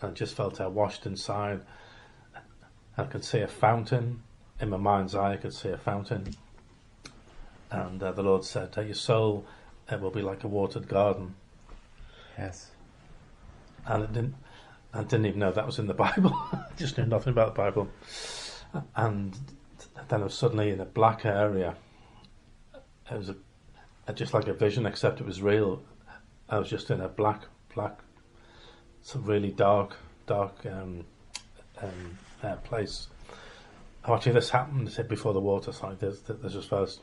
I 0.03 0.09
just 0.09 0.35
felt 0.35 0.61
uh, 0.61 0.69
washed 0.69 1.07
inside. 1.07 1.61
I 2.97 3.05
could 3.05 3.25
see 3.25 3.41
a 3.41 3.49
fountain 3.49 4.23
in 4.61 4.71
my 4.71 4.77
mind's 4.77 5.15
eye. 5.15 5.35
I 5.35 5.37
could 5.37 5.55
see 5.55 5.69
a 5.69 5.79
fountain, 5.79 6.35
and 7.71 8.03
uh, 8.03 8.13
the 8.13 8.23
Lord 8.23 8.45
said, 8.45 8.75
"Your 8.77 8.95
soul 8.95 9.47
it 9.91 10.01
will 10.01 10.11
be 10.11 10.23
like 10.23 10.45
a 10.45 10.49
watered 10.49 10.89
garden." 10.89 11.35
Yes. 12.37 12.71
and 13.87 14.05
I 14.05 14.07
didn't, 14.07 14.35
I 14.95 15.03
didn't 15.03 15.27
even 15.27 15.41
know 15.41 15.51
that 15.51 15.67
was 15.67 15.79
in 15.79 15.87
the 15.87 15.95
Bible. 16.07 16.33
I 16.35 16.67
just 16.77 16.99
knew 16.99 17.07
nothing 17.07 17.33
about 17.33 17.55
the 17.55 17.59
Bible. 17.59 17.89
And 18.95 19.37
then 20.09 20.21
I 20.21 20.25
was 20.25 20.35
suddenly 20.35 20.71
in 20.71 20.81
a 20.81 20.85
black 20.85 21.25
area. 21.25 21.75
It 23.11 23.17
was 23.17 23.31
a, 23.31 24.12
just 24.12 24.35
like 24.35 24.49
a 24.49 24.53
vision, 24.53 24.87
except 24.87 25.21
it 25.21 25.27
was 25.27 25.41
real. 25.41 25.83
I 26.49 26.59
was 26.59 26.69
just 26.69 26.91
in 26.91 27.00
a 27.00 27.09
black, 27.09 27.45
black, 27.75 27.99
some 29.03 29.25
really 29.25 29.50
dark, 29.50 29.97
dark 30.27 30.65
um, 30.67 31.05
um, 31.83 32.19
uh, 32.43 32.57
place. 32.57 33.09
Oh, 34.05 34.15
actually, 34.15 34.33
this 34.33 34.50
happened 34.50 34.95
before 35.09 35.33
the 35.33 35.41
water 35.41 35.73
side. 35.73 36.00
There's, 36.00 36.21
there's 36.21 36.55
just 36.55 36.69
first. 36.69 37.00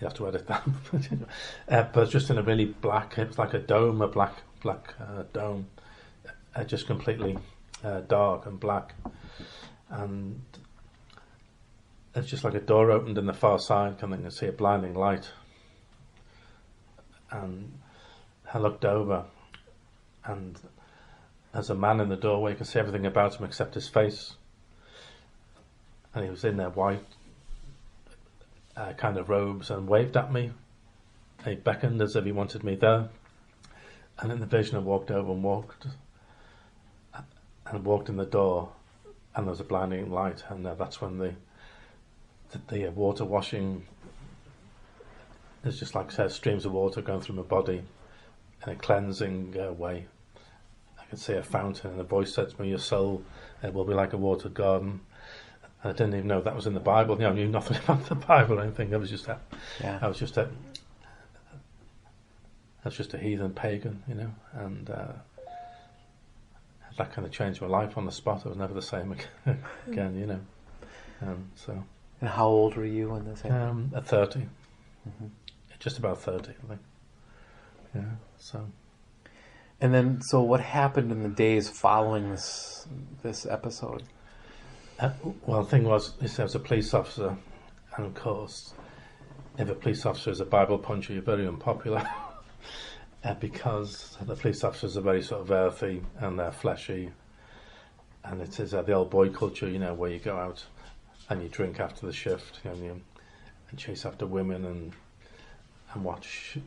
You 0.00 0.06
have 0.06 0.14
to 0.14 0.28
edit 0.28 0.46
that. 0.46 0.62
uh, 1.68 1.82
but 1.92 2.10
just 2.10 2.30
in 2.30 2.38
a 2.38 2.42
really 2.42 2.66
black. 2.66 3.18
It 3.18 3.28
was 3.28 3.38
like 3.38 3.54
a 3.54 3.58
dome, 3.58 4.00
a 4.00 4.08
black, 4.08 4.34
black 4.62 4.94
uh, 5.00 5.24
dome, 5.32 5.66
uh, 6.54 6.64
just 6.64 6.86
completely 6.86 7.36
uh, 7.82 8.00
dark 8.02 8.46
and 8.46 8.58
black, 8.60 8.94
and 9.90 10.40
it's 12.18 12.30
just 12.30 12.44
like 12.44 12.54
a 12.54 12.60
door 12.60 12.90
opened 12.90 13.18
in 13.18 13.26
the 13.26 13.32
far 13.32 13.58
side, 13.58 14.02
and 14.02 14.14
I 14.14 14.16
can 14.16 14.30
see 14.30 14.46
a 14.46 14.52
blinding 14.52 14.94
light. 14.94 15.30
And 17.30 17.78
I 18.52 18.58
looked 18.58 18.84
over, 18.84 19.24
and 20.24 20.58
as 21.54 21.70
a 21.70 21.74
man 21.74 22.00
in 22.00 22.08
the 22.08 22.16
doorway, 22.16 22.52
I 22.52 22.54
could 22.54 22.66
see 22.66 22.78
everything 22.78 23.06
about 23.06 23.36
him 23.36 23.44
except 23.44 23.74
his 23.74 23.88
face, 23.88 24.34
and 26.14 26.24
he 26.24 26.30
was 26.30 26.44
in 26.44 26.56
their 26.56 26.70
white 26.70 27.04
uh, 28.76 28.92
kind 28.94 29.16
of 29.16 29.28
robes 29.28 29.70
and 29.70 29.86
waved 29.86 30.16
at 30.16 30.32
me. 30.32 30.52
He 31.44 31.54
beckoned 31.54 32.00
as 32.00 32.16
if 32.16 32.24
he 32.24 32.32
wanted 32.32 32.64
me 32.64 32.74
there. 32.74 33.08
And 34.18 34.32
in 34.32 34.40
the 34.40 34.46
vision, 34.46 34.76
I 34.76 34.80
walked 34.80 35.10
over 35.10 35.30
and 35.30 35.42
walked, 35.42 35.86
and 37.66 37.84
walked 37.84 38.08
in 38.08 38.16
the 38.16 38.26
door, 38.26 38.72
and 39.36 39.46
there 39.46 39.50
was 39.50 39.60
a 39.60 39.64
blinding 39.64 40.10
light, 40.10 40.42
and 40.48 40.66
uh, 40.66 40.74
that's 40.74 41.00
when 41.00 41.18
the 41.18 41.34
the, 42.50 42.74
the 42.74 42.88
uh, 42.88 42.90
water 42.90 43.24
washing. 43.24 43.86
It's 45.64 45.78
just 45.78 45.94
like 45.94 46.10
says 46.10 46.34
streams 46.34 46.64
of 46.64 46.72
water 46.72 47.02
going 47.02 47.20
through 47.20 47.36
my 47.36 47.42
body, 47.42 47.82
in 48.66 48.72
a 48.72 48.76
cleansing 48.76 49.56
uh, 49.60 49.72
way. 49.72 50.06
I 51.00 51.04
could 51.06 51.18
see 51.18 51.34
a 51.34 51.42
fountain, 51.42 51.92
and 51.92 52.00
a 52.00 52.04
voice 52.04 52.32
said 52.34 52.50
to 52.50 52.62
me, 52.62 52.68
"Your 52.70 52.78
soul 52.78 53.22
uh, 53.62 53.70
will 53.70 53.84
be 53.84 53.94
like 53.94 54.12
a 54.12 54.16
watered 54.16 54.54
garden." 54.54 55.00
And 55.82 55.92
I 55.92 55.96
didn't 55.96 56.14
even 56.14 56.26
know 56.28 56.40
that 56.40 56.54
was 56.56 56.66
in 56.66 56.74
the 56.74 56.80
Bible. 56.80 57.16
You 57.16 57.22
know, 57.22 57.30
I 57.30 57.34
knew 57.34 57.48
nothing 57.48 57.76
about 57.84 58.06
the 58.06 58.14
Bible 58.14 58.58
or 58.58 58.62
anything. 58.62 58.92
I 58.94 58.96
was 58.98 59.10
just 59.10 59.28
a, 59.28 59.38
Yeah. 59.80 59.98
I 60.02 60.08
was 60.08 60.18
just 60.18 60.36
a, 60.36 60.48
I 62.84 62.88
was 62.88 62.96
just 62.96 63.14
a 63.14 63.18
heathen 63.18 63.52
pagan, 63.52 64.02
you 64.08 64.14
know, 64.14 64.30
and 64.54 64.90
uh, 64.90 65.12
that 66.96 67.12
kind 67.12 67.26
of 67.26 67.32
changed 67.32 67.60
my 67.60 67.68
life 67.68 67.96
on 67.98 68.06
the 68.06 68.12
spot. 68.12 68.42
I 68.44 68.48
was 68.48 68.58
never 68.58 68.74
the 68.74 68.82
same 68.82 69.12
ag- 69.12 69.56
again, 69.86 70.18
you 70.18 70.26
know. 70.26 70.40
Um, 71.22 71.50
so 71.56 71.84
And 72.20 72.30
how 72.30 72.48
old 72.48 72.76
were 72.76 72.84
you 72.84 73.10
when 73.10 73.24
this 73.24 73.42
happened? 73.42 73.62
um, 73.62 73.92
at 73.94 74.06
30 74.06 74.46
just 75.78 75.98
about 75.98 76.20
thirty, 76.20 76.52
I 76.64 76.68
think. 76.68 76.80
Yeah. 77.94 78.02
So 78.38 78.66
And 79.80 79.94
then, 79.94 80.20
so 80.22 80.42
what 80.42 80.60
happened 80.60 81.12
in 81.12 81.22
the 81.22 81.28
days 81.28 81.68
following 81.68 82.30
this 82.30 82.86
this 83.22 83.46
episode? 83.46 84.02
Uh, 84.98 85.10
well, 85.46 85.62
the 85.62 85.70
thing 85.70 85.84
was, 85.84 86.14
I 86.20 86.42
was 86.42 86.54
a 86.56 86.58
police 86.58 86.92
officer, 86.92 87.36
and 87.96 88.06
of 88.06 88.14
course, 88.14 88.74
if 89.56 89.68
a 89.68 89.74
police 89.74 90.04
officer 90.04 90.30
is 90.30 90.40
a 90.40 90.44
Bible 90.44 90.78
puncher, 90.78 91.12
you're 91.12 91.22
very 91.22 91.46
unpopular. 91.46 92.04
uh, 93.24 93.34
because 93.34 94.16
the 94.20 94.34
police 94.34 94.64
officers 94.64 94.96
are 94.96 95.02
very 95.02 95.22
sort 95.22 95.42
of 95.42 95.50
earthy 95.52 96.02
and 96.18 96.38
they're 96.38 96.50
fleshy, 96.50 97.12
and 98.24 98.40
it 98.40 98.58
is 98.58 98.74
uh, 98.74 98.82
the 98.82 98.92
old 98.92 99.10
boy 99.10 99.28
culture, 99.30 99.68
you 99.68 99.78
know, 99.78 99.94
where 99.94 100.10
you 100.10 100.18
go 100.18 100.36
out 100.36 100.64
and 101.28 101.42
you 101.42 101.48
drink 101.48 101.80
after 101.80 102.06
the 102.06 102.12
shift, 102.12 102.60
and, 102.64 102.78
you, 102.78 103.00
and 103.70 103.78
chase 103.78 104.06
after 104.06 104.26
women 104.26 104.64
and 104.64 104.92
and 105.94 106.04
watch 106.04 106.58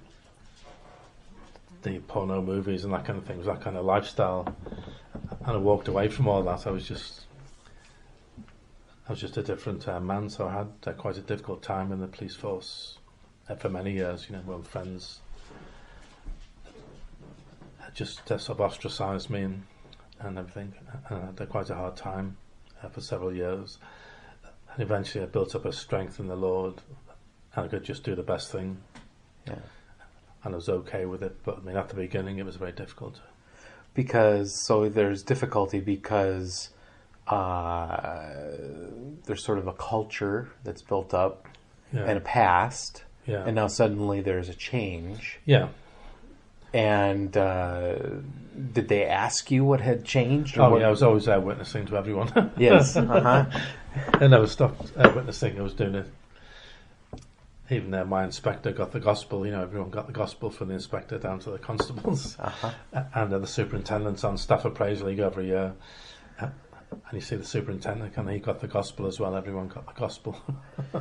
the 1.84 2.00
porno 2.00 2.42
movies 2.42 2.84
and 2.84 2.94
that 2.94 3.06
kind 3.06 3.18
of 3.18 3.26
thing. 3.26 3.42
That 3.44 3.62
kind 3.62 3.78
of 3.78 3.86
lifestyle, 3.86 4.56
and 5.14 5.48
I 5.48 5.58
walked 5.58 5.88
away 5.88 6.10
from 6.10 6.28
all 6.28 6.44
that. 6.44 6.68
I 6.68 6.72
was 6.72 6.88
just 6.88 7.26
I 9.08 9.12
was 9.12 9.20
just 9.20 9.38
a 9.38 9.44
different 9.44 9.88
uh, 9.88 10.00
man, 10.00 10.30
so 10.30 10.48
I 10.48 10.54
had 10.54 10.68
uh, 10.86 10.94
quite 10.94 11.18
a 11.18 11.22
difficult 11.22 11.64
time 11.64 11.92
in 11.92 12.00
the 12.00 12.08
police 12.08 12.36
force 12.36 12.98
uh, 13.50 13.56
for 13.56 13.70
many 13.70 13.94
years. 13.94 14.28
You 14.30 14.36
know, 14.36 14.42
when 14.46 14.64
friends 14.64 15.22
just 17.94 18.32
uh, 18.32 18.38
sort 18.38 18.60
of 18.60 18.66
ostracised 18.66 19.30
me 19.30 19.42
and, 19.42 19.64
and 20.20 20.38
everything. 20.38 20.74
And 21.10 21.18
I 21.18 21.26
had 21.26 21.50
quite 21.50 21.70
a 21.70 21.76
hard 21.76 21.98
time 21.98 22.38
uh, 22.84 22.90
for 22.90 23.02
several 23.02 23.34
years. 23.34 23.78
And 24.74 24.82
eventually 24.84 25.24
I 25.24 25.28
built 25.28 25.56
up 25.56 25.66
a 25.66 25.74
strength 25.74 26.20
in 26.20 26.28
the 26.28 26.36
Lord 26.36 26.76
and 27.56 27.66
I 27.66 27.68
could 27.68 27.84
just 27.84 28.04
do 28.04 28.16
the 28.16 28.24
best 28.24 28.52
thing. 28.52 28.78
Yeah. 29.48 29.56
And 30.44 30.54
I 30.54 30.56
was 30.56 30.70
okay 30.70 31.06
with 31.06 31.22
it. 31.24 31.36
But 31.44 31.58
I 31.58 31.62
mean, 31.62 31.76
at 31.78 31.90
the 31.90 31.96
beginning, 31.96 32.38
it 32.40 32.46
was 32.46 32.56
very 32.56 32.72
difficult. 32.72 33.20
Because 33.94 34.54
so 34.54 34.88
there's 34.90 35.22
difficulty 35.24 35.80
because 35.82 36.70
uh, 37.28 38.30
there's 39.26 39.44
sort 39.44 39.58
of 39.58 39.68
a 39.68 39.74
culture 39.74 40.50
that's 40.64 40.82
built 40.82 41.14
up 41.14 41.48
Yeah. 41.94 42.06
and 42.06 42.18
a 42.18 42.22
past, 42.22 43.04
yeah. 43.28 43.44
and 43.46 43.56
now 43.56 43.68
suddenly 43.68 44.22
there's 44.22 44.50
a 44.50 44.54
change. 44.54 45.40
yeah. 45.46 45.68
And 46.74 47.36
uh, 47.36 47.96
did 48.74 48.88
they 48.88 49.06
ask 49.06 49.52
you 49.52 49.66
what 49.66 49.82
had 49.82 50.06
changed? 50.06 50.58
or 50.58 50.62
Oh, 50.64 50.70
what- 50.72 50.82
yeah, 50.82 50.88
I 50.88 50.90
was 50.92 51.04
always 51.04 51.26
there 51.26 51.40
witnessing 51.40 51.86
to 51.88 51.98
everyone. 51.98 52.52
Yes. 52.58 52.96
Uh-huh. 52.98 53.46
I 54.14 54.28
never 54.28 54.48
stopped 54.48 54.90
uh, 54.96 55.12
witnessing. 55.14 55.60
I 55.60 55.64
was 55.64 55.74
doing 55.74 55.96
it. 55.96 56.08
Even 57.70 57.94
uh, 57.94 58.06
my 58.06 58.24
inspector 58.24 58.72
got 58.72 58.92
the 58.94 59.02
gospel. 59.02 59.46
You 59.46 59.52
know, 59.52 59.62
everyone 59.64 59.90
got 59.90 60.08
the 60.08 60.14
gospel 60.14 60.50
from 60.50 60.70
the 60.70 60.76
inspector 60.76 61.18
down 61.18 61.40
to 61.40 61.52
the 61.52 61.58
constables 61.58 62.38
Uh-huh. 62.40 62.72
And 63.14 63.34
uh, 63.34 63.40
the 63.40 63.48
superintendent's 63.48 64.24
on 64.24 64.38
staff 64.38 64.64
appraisal 64.64 65.08
league 65.08 65.20
every 65.20 65.48
year. 65.48 65.74
Uh, 66.40 66.48
and 66.92 67.14
you 67.14 67.20
see 67.22 67.36
the 67.36 67.44
superintendent, 67.46 68.16
and 68.18 68.30
he 68.30 68.40
got 68.40 68.60
the 68.62 68.68
gospel 68.68 69.08
as 69.08 69.20
well. 69.20 69.36
Everyone 69.36 69.68
got 69.68 69.86
the 69.88 69.94
gospel. 70.00 70.38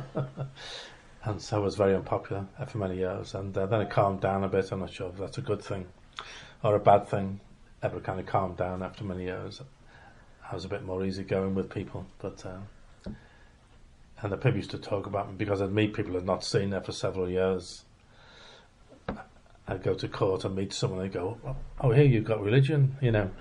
and 1.23 1.41
so 1.41 1.57
I 1.57 1.59
was 1.59 1.75
very 1.75 1.95
unpopular 1.95 2.47
uh, 2.57 2.65
for 2.65 2.79
many 2.79 2.97
years. 2.97 3.35
And 3.35 3.55
uh, 3.57 3.65
then 3.67 3.81
it 3.81 3.89
calmed 3.89 4.21
down 4.21 4.43
a 4.43 4.47
bit. 4.47 4.71
I'm 4.71 4.79
not 4.79 4.91
sure 4.91 5.09
if 5.09 5.17
that's 5.17 5.37
a 5.37 5.41
good 5.41 5.61
thing 5.61 5.85
or 6.63 6.75
a 6.75 6.79
bad 6.79 7.07
thing. 7.07 7.39
Ever 7.83 7.99
kind 7.99 8.19
of 8.19 8.25
calmed 8.25 8.57
down 8.57 8.83
after 8.83 9.03
many 9.03 9.23
years. 9.23 9.61
I 10.51 10.55
was 10.55 10.65
a 10.65 10.69
bit 10.69 10.83
more 10.83 11.03
easygoing 11.03 11.55
with 11.55 11.69
people, 11.69 12.05
but 12.19 12.45
uh, 12.45 13.11
and 14.21 14.31
the 14.31 14.37
people 14.37 14.57
used 14.57 14.71
to 14.71 14.77
talk 14.77 15.07
about 15.07 15.29
me 15.29 15.35
because 15.35 15.61
I'd 15.61 15.71
meet 15.71 15.93
people 15.93 16.15
I'd 16.15 16.25
not 16.25 16.43
seen 16.43 16.69
there 16.69 16.81
for 16.81 16.91
several 16.91 17.27
years. 17.27 17.85
I'd 19.67 19.81
go 19.81 19.93
to 19.95 20.07
court 20.07 20.45
and 20.45 20.55
meet 20.55 20.73
someone. 20.73 20.99
They'd 20.99 21.13
go, 21.13 21.37
"Oh, 21.79 21.91
here 21.91 22.05
you've 22.05 22.25
got 22.25 22.43
religion," 22.43 22.97
you 23.01 23.11
know. 23.11 23.31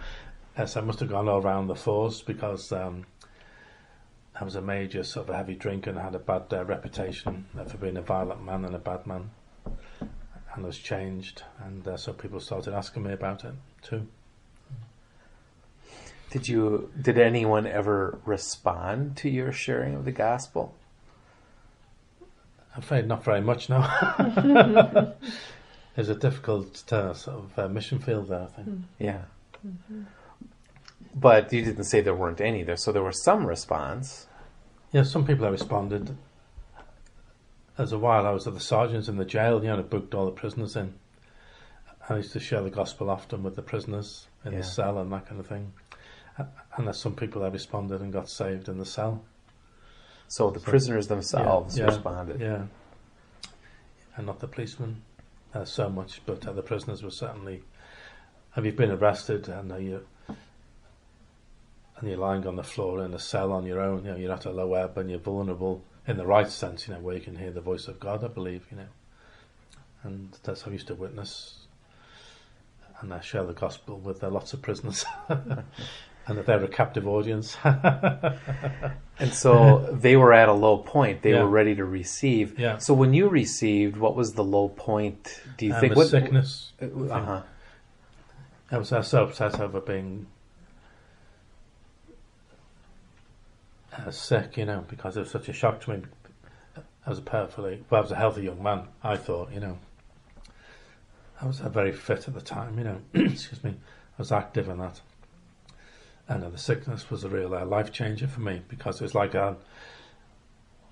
Yes, 0.57 0.77
I 0.77 0.81
must 0.81 1.01
have 1.01 1.11
gone 1.11 1.29
all 1.29 1.43
around 1.43 1.67
the 1.67 1.75
force 1.75 2.23
because 2.23 2.73
um, 2.73 3.05
I 4.41 4.45
was 4.45 4.55
a 4.55 4.63
major 4.63 5.05
sort 5.05 5.29
of 5.29 5.35
a 5.35 5.37
heavy 5.37 5.55
drinker 5.55 5.91
and 5.91 5.99
had 5.99 6.15
a 6.15 6.19
bad 6.19 6.45
uh, 6.51 6.65
reputation 6.65 7.45
for 7.69 7.77
being 7.77 7.99
a 7.99 8.03
violent 8.03 8.43
man 8.43 8.65
and 8.65 8.75
a 8.75 8.79
bad 8.79 9.07
man, 9.07 9.31
and 9.67 10.09
I 10.57 10.61
was 10.61 10.79
changed, 10.79 11.43
and 11.63 11.87
uh, 11.87 11.99
so 11.99 12.15
people 12.15 12.41
started 12.41 12.73
asking 12.73 13.03
me 13.03 13.13
about 13.13 13.45
it 13.45 13.53
too. 13.83 14.07
Did 16.31 16.49
you? 16.49 16.91
Did 16.99 17.19
anyone 17.19 17.67
ever 17.67 18.19
respond 18.25 19.17
to 19.19 19.29
your 19.29 19.53
sharing 19.53 19.95
of 19.95 20.07
the 20.07 20.13
gospel? 20.13 20.75
I'm 22.75 22.83
afraid 22.83 23.07
not 23.07 23.23
very 23.23 23.43
much 23.43 23.69
now. 23.69 23.83
There's 25.97 26.09
a 26.09 26.15
difficult 26.15 26.91
uh, 26.91 27.13
sort 27.13 27.37
of 27.37 27.59
uh, 27.59 27.69
mission 27.69 27.99
field 27.99 28.29
there, 28.29 28.49
I 28.57 28.63
think. 28.63 28.79
Yeah. 28.99 29.23
But 31.15 31.53
you 31.53 31.63
didn't 31.63 31.85
say 31.85 32.01
there 32.01 32.15
weren't 32.15 32.41
any 32.41 32.63
there, 32.63 32.77
so 32.77 32.91
there 32.93 33.03
was 33.03 33.23
some 33.23 33.45
response. 33.45 34.29
Yeah, 34.93 35.03
some 35.05 35.25
people 35.27 35.45
have 35.45 35.53
responded. 35.53 36.17
there's 37.77 37.93
a 37.93 37.99
while 37.99 38.27
I 38.27 38.31
was 38.31 38.47
at 38.47 38.53
the 38.55 38.61
sergeants 38.61 39.09
in 39.09 39.17
the 39.17 39.25
jail, 39.25 39.63
you 39.63 39.69
know, 39.71 39.77
that 39.79 39.89
booked 39.89 40.15
all 40.15 40.27
the 40.27 40.33
prisoners 40.33 40.77
in. 40.77 40.93
I 42.09 42.17
used 42.17 42.33
to 42.33 42.41
share 42.41 42.61
the 42.61 42.69
gospel 42.71 43.09
often 43.09 43.43
with 43.43 43.57
the 43.57 43.63
prisoners 43.63 44.27
in 44.45 44.53
Yeah. 44.53 44.59
the 44.59 44.65
cell 44.65 44.99
and 44.99 45.11
that 45.13 45.27
kind 45.27 45.41
of 45.41 45.47
thing. 45.47 45.73
And 46.77 46.87
there's 46.87 46.99
some 46.99 47.15
people 47.15 47.41
that 47.43 47.53
responded 47.53 48.01
and 48.03 48.13
got 48.13 48.29
saved 48.29 48.69
in 48.69 48.79
the 48.79 48.85
cell. 48.85 49.23
So 50.29 50.51
the 50.51 50.61
So- 50.61 50.65
prisoners 50.71 51.09
themselves 51.09 51.79
yeah, 51.79 51.87
responded. 51.87 52.41
Yeah. 52.41 52.65
And 54.17 54.27
not 54.27 54.41
the 54.41 54.49
policemen 54.49 55.03
uh, 55.55 55.65
so 55.65 55.89
much, 55.89 56.21
but 56.27 56.47
uh, 56.47 56.53
the 56.53 56.63
prisoners 56.63 57.03
were 57.03 57.11
certainly. 57.11 57.63
Have 58.53 58.67
you 58.67 58.73
been 58.73 58.91
arrested 58.91 59.49
and 59.49 59.73
uh, 59.73 59.77
you 59.77 60.07
and 62.01 62.09
you're 62.09 62.19
lying 62.19 62.47
on 62.47 62.57
the 62.57 62.63
floor 62.63 63.05
in 63.05 63.13
a 63.15 63.19
cell 63.19 63.53
on 63.53 63.65
your 63.67 63.81
own? 63.81 64.05
You 64.05 64.11
know, 64.13 64.17
you're 64.17 64.33
at 64.33 64.45
a 64.47 64.51
low 64.51 64.75
ebb 64.75 64.97
and 64.99 65.11
you're 65.11 65.19
vulnerable 65.19 65.83
in 66.07 66.17
the 66.17 66.27
right 66.27 66.49
sense. 66.49 66.89
You 66.89 66.95
know, 66.95 67.01
where 67.01 67.15
you 67.15 67.21
can 67.21 67.37
hear 67.37 67.51
the 67.51 67.61
voice 67.61 67.89
of 67.89 68.01
God. 68.01 68.25
I 68.25 68.29
believe. 68.29 68.67
You 68.71 68.79
know, 68.79 68.87
and 70.03 70.37
that's 70.43 70.63
how 70.63 70.71
I 70.71 70.73
used 70.75 70.87
to 70.89 70.95
witness. 70.95 71.57
And 73.01 73.15
I 73.15 73.21
share 73.21 73.45
the 73.45 73.55
gospel 73.55 73.99
with 73.99 74.23
uh, 74.23 74.29
lots 74.31 74.53
of 74.53 74.61
prisoners, 74.61 75.05
and 75.29 75.65
that 76.27 76.45
they're 76.47 76.63
a 76.65 76.69
captive 76.69 77.07
audience. 77.09 77.57
And 79.19 79.35
so 79.35 79.87
they 79.93 80.17
were 80.17 80.33
at 80.33 80.49
a 80.49 80.53
low 80.55 80.79
point. 80.79 81.21
They 81.21 81.33
Yeah. 81.33 81.43
were 81.43 81.49
ready 81.51 81.75
to 81.75 81.85
receive. 81.85 82.59
Yeah. 82.59 82.79
So 82.79 82.95
when 82.95 83.13
you 83.13 83.29
received, 83.29 83.99
what 83.99 84.17
was 84.17 84.33
the 84.33 84.43
low 84.43 84.71
point? 84.71 85.43
Do 85.59 85.67
you 85.67 85.73
and 85.73 85.81
think 85.83 85.95
the 85.95 86.07
sickness. 86.07 86.73
Uh 86.81 87.21
huh. 87.21 87.43
I 88.71 88.79
was 88.79 88.89
so 88.89 89.25
upset 89.25 89.61
over 89.61 89.79
being 89.81 90.27
uh, 93.97 94.11
sick, 94.11 94.57
you 94.57 94.65
know, 94.65 94.85
because 94.89 95.17
it 95.17 95.21
was 95.21 95.31
such 95.31 95.49
a 95.49 95.53
shock 95.53 95.81
to 95.83 95.91
me. 95.91 96.03
I 97.07 97.11
was 97.11 97.19
a 97.19 97.23
perfectly, 97.23 97.85
well, 97.89 98.01
I 98.01 98.03
was 98.03 98.13
a 98.13 98.17
healthy 98.17 98.43
young 98.43 98.63
man, 98.63 98.89
I 99.03 99.17
thought, 99.17 99.53
you 99.53 99.61
know. 99.61 99.79
I 101.41 101.47
was 101.47 101.61
uh, 101.61 101.69
very 101.69 101.93
fit 101.93 102.29
at 102.29 102.35
the 102.35 102.41
time, 102.41 102.79
you 102.79 102.85
know. 102.85 103.01
Excuse 103.15 103.65
me. 103.65 103.71
I 103.71 104.19
was 104.19 104.31
active 104.31 104.69
in 104.69 104.79
that. 104.79 105.01
And 106.29 106.45
uh, 106.45 106.51
the 106.51 106.59
sickness 106.59 107.11
was 107.11 107.25
a 107.25 107.29
real 107.29 107.55
uh, 107.55 107.65
life 107.65 107.91
changer 107.91 108.29
for 108.29 108.41
me 108.41 108.63
because 108.69 109.01
it 109.01 109.05
was 109.05 109.15
like 109.15 109.35
a, 109.35 109.57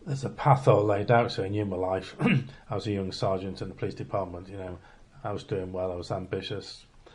there's 0.07 0.25
a 0.25 0.31
path 0.31 0.67
all 0.67 0.85
laid 0.85 1.11
out, 1.11 1.31
so 1.33 1.45
I 1.45 1.49
knew 1.49 1.67
my 1.67 1.77
life. 1.77 2.17
I 2.71 2.75
was 2.75 2.87
a 2.87 2.93
young 2.93 3.13
sergeant 3.13 3.61
in 3.61 3.69
the 3.69 3.75
police 3.75 3.95
department, 3.95 4.49
you 4.49 4.57
know. 4.57 4.79
I 5.23 5.33
was 5.33 5.45
doing 5.45 5.73
well, 5.73 5.93
I 5.93 5.97
was 5.97 6.11
ambitious, 6.11 6.85
I 7.07 7.11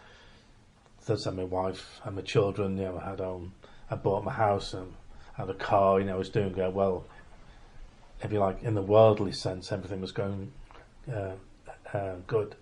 that's 1.06 1.26
my 1.26 1.44
wife 1.44 2.02
and 2.04 2.16
my 2.16 2.22
children. 2.22 2.78
You 2.78 2.86
know, 2.86 3.02
I 3.04 3.10
had 3.10 3.22
um, 3.22 3.54
I 3.90 3.96
bought 3.96 4.24
my 4.24 4.34
house 4.34 4.74
and 4.74 4.94
had 5.34 5.50
a 5.50 5.54
car. 5.54 6.00
You 6.00 6.06
know, 6.06 6.18
was 6.18 6.30
doing 6.30 6.60
uh, 6.60 6.70
well. 6.70 7.06
If 8.22 8.32
you 8.32 8.40
like, 8.40 8.64
in 8.64 8.74
the 8.74 8.82
worldly 8.82 9.34
sense, 9.34 9.72
everything 9.72 10.00
was 10.00 10.14
going 10.14 10.52
uh, 11.12 11.32
uh, 11.94 12.16
good. 12.26 12.56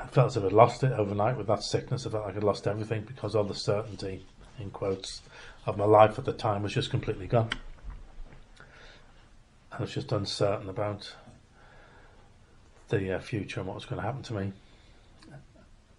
I 0.00 0.06
felt 0.06 0.28
as 0.28 0.36
if 0.36 0.44
I'd 0.44 0.52
lost 0.52 0.82
it 0.82 0.92
overnight 0.92 1.36
with 1.36 1.46
that 1.46 1.62
sickness. 1.62 2.06
I 2.06 2.10
felt 2.10 2.26
like 2.26 2.36
I'd 2.36 2.44
lost 2.44 2.66
everything 2.66 3.02
because 3.02 3.34
all 3.34 3.44
the 3.44 3.54
certainty, 3.54 4.24
in 4.58 4.70
quotes, 4.70 5.22
of 5.66 5.76
my 5.76 5.84
life 5.84 6.18
at 6.18 6.24
the 6.24 6.32
time 6.32 6.62
was 6.62 6.72
just 6.72 6.90
completely 6.90 7.26
gone. 7.26 7.50
I 9.72 9.80
was 9.80 9.92
just 9.92 10.12
uncertain 10.12 10.68
about 10.68 11.14
the 12.88 13.16
uh, 13.16 13.18
future 13.18 13.60
and 13.60 13.68
what 13.68 13.74
was 13.74 13.84
going 13.84 14.00
to 14.00 14.06
happen 14.06 14.22
to 14.22 14.34
me. 14.34 14.52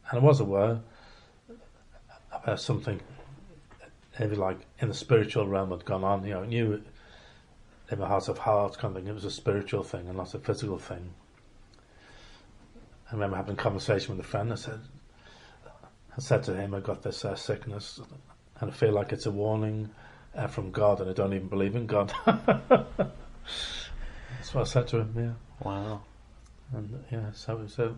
And 0.10 0.20
I 0.20 0.24
was 0.24 0.40
aware 0.40 0.80
about 2.32 2.62
something, 2.62 3.00
if 4.20 4.32
you 4.32 4.38
like, 4.38 4.60
in 4.80 4.88
the 4.88 4.94
spiritual 4.94 5.48
realm 5.48 5.72
had 5.72 5.86
gone 5.86 6.04
on. 6.04 6.24
You 6.26 6.36
know, 6.36 6.44
I 6.44 6.46
knew 6.46 6.82
in 7.92 8.00
my 8.00 8.08
heart 8.08 8.28
of 8.30 8.38
hearts, 8.40 8.78
kind 8.78 8.96
of 8.96 9.02
thing, 9.02 9.10
it 9.10 9.14
was 9.14 9.26
a 9.26 9.32
spiritual 9.32 9.84
thing 9.84 10.08
and 10.08 10.18
not 10.18 10.34
a 10.34 10.40
physical 10.40 10.78
thing. 10.80 11.14
I 13.10 13.14
remember 13.14 13.36
having 13.38 13.54
a 13.54 13.58
conversation 13.58 14.16
with 14.16 14.26
a 14.26 14.28
friend. 14.28 14.52
I 14.52 14.56
said, 14.56 14.80
I 16.18 16.20
said 16.22 16.44
to 16.44 16.56
him, 16.56 16.74
I 16.74 16.80
got 16.80 17.04
this 17.04 17.24
uh, 17.26 17.36
sickness, 17.36 18.00
and 18.60 18.72
I 18.72 18.74
feel 18.74 18.94
like 18.94 19.12
it's 19.12 19.26
a 19.26 19.32
warning 19.32 19.90
uh, 20.36 20.48
from 20.48 20.72
God, 20.72 21.02
and 21.02 21.10
I 21.10 21.14
don't 21.14 21.34
even 21.34 21.48
believe 21.50 21.76
in 21.76 21.86
God. 21.86 22.14
That's 22.26 23.10
what 24.54 24.62
I 24.62 24.64
said 24.64 24.88
to 24.90 25.00
him. 25.00 25.14
Yeah, 25.16 25.34
Wow. 25.68 26.02
and 26.74 27.04
yeah, 27.12 27.32
so 27.34 27.54
it 27.58 27.62
was 27.62 27.80
a, 27.80 27.96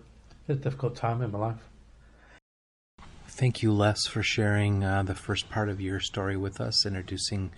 a 0.49 0.56
difficult 0.56 0.95
time 0.95 1.21
in 1.21 1.32
my 1.32 1.39
life. 1.39 1.69
Thank 3.38 3.62
you, 3.62 3.71
Les, 3.71 4.08
for 4.08 4.23
sharing 4.23 4.84
uh, 4.84 5.04
the 5.04 5.13
first 5.13 5.47
part 5.47 5.69
of 5.69 5.80
your 5.80 6.00
story 6.00 6.36
with 6.36 6.60
us, 6.60 6.88
introducing 6.88 7.52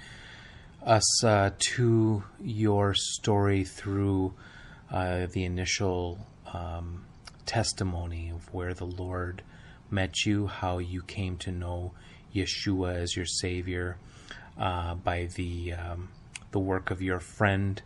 us 0.85 1.23
uh, 1.23 1.51
to 1.57 2.25
your 2.41 2.93
story 2.93 3.63
through 3.63 4.33
uh, 4.91 5.27
the 5.31 5.45
initial 5.45 6.19
um, 6.51 7.05
testimony 7.45 8.29
of 8.29 8.53
where 8.53 8.73
the 8.73 8.87
Lord 8.87 9.41
met 9.89 10.25
you, 10.25 10.47
how 10.47 10.79
you 10.79 11.01
came 11.01 11.37
to 11.37 11.51
know 11.53 11.93
Yeshua 12.35 12.95
as 12.95 13.15
your 13.15 13.25
Savior 13.25 13.95
uh, 14.57 14.95
by 14.95 15.29
the 15.35 15.71
um, 15.71 16.09
the 16.51 16.59
work 16.59 16.91
of 16.91 17.01
your 17.01 17.21
friend 17.21 17.81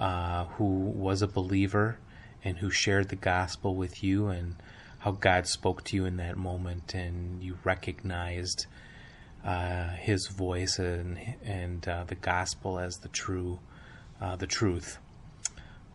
uh, 0.00 0.46
who 0.56 0.64
was 0.64 1.22
a 1.22 1.28
believer 1.28 1.96
and 2.42 2.58
who 2.58 2.70
shared 2.70 3.08
the 3.08 3.14
gospel 3.14 3.76
with 3.76 4.02
you, 4.02 4.26
and 4.26 4.56
how 4.98 5.12
God 5.12 5.46
spoke 5.46 5.84
to 5.84 5.96
you 5.96 6.04
in 6.04 6.16
that 6.16 6.36
moment, 6.36 6.94
and 6.94 7.42
you 7.42 7.58
recognized 7.64 8.66
uh, 9.44 9.90
His 9.90 10.26
voice 10.28 10.78
and 10.78 11.18
and 11.44 11.86
uh, 11.88 12.04
the 12.04 12.14
gospel 12.14 12.78
as 12.78 12.98
the 12.98 13.08
true 13.08 13.58
uh, 14.20 14.36
the 14.36 14.46
truth. 14.46 14.98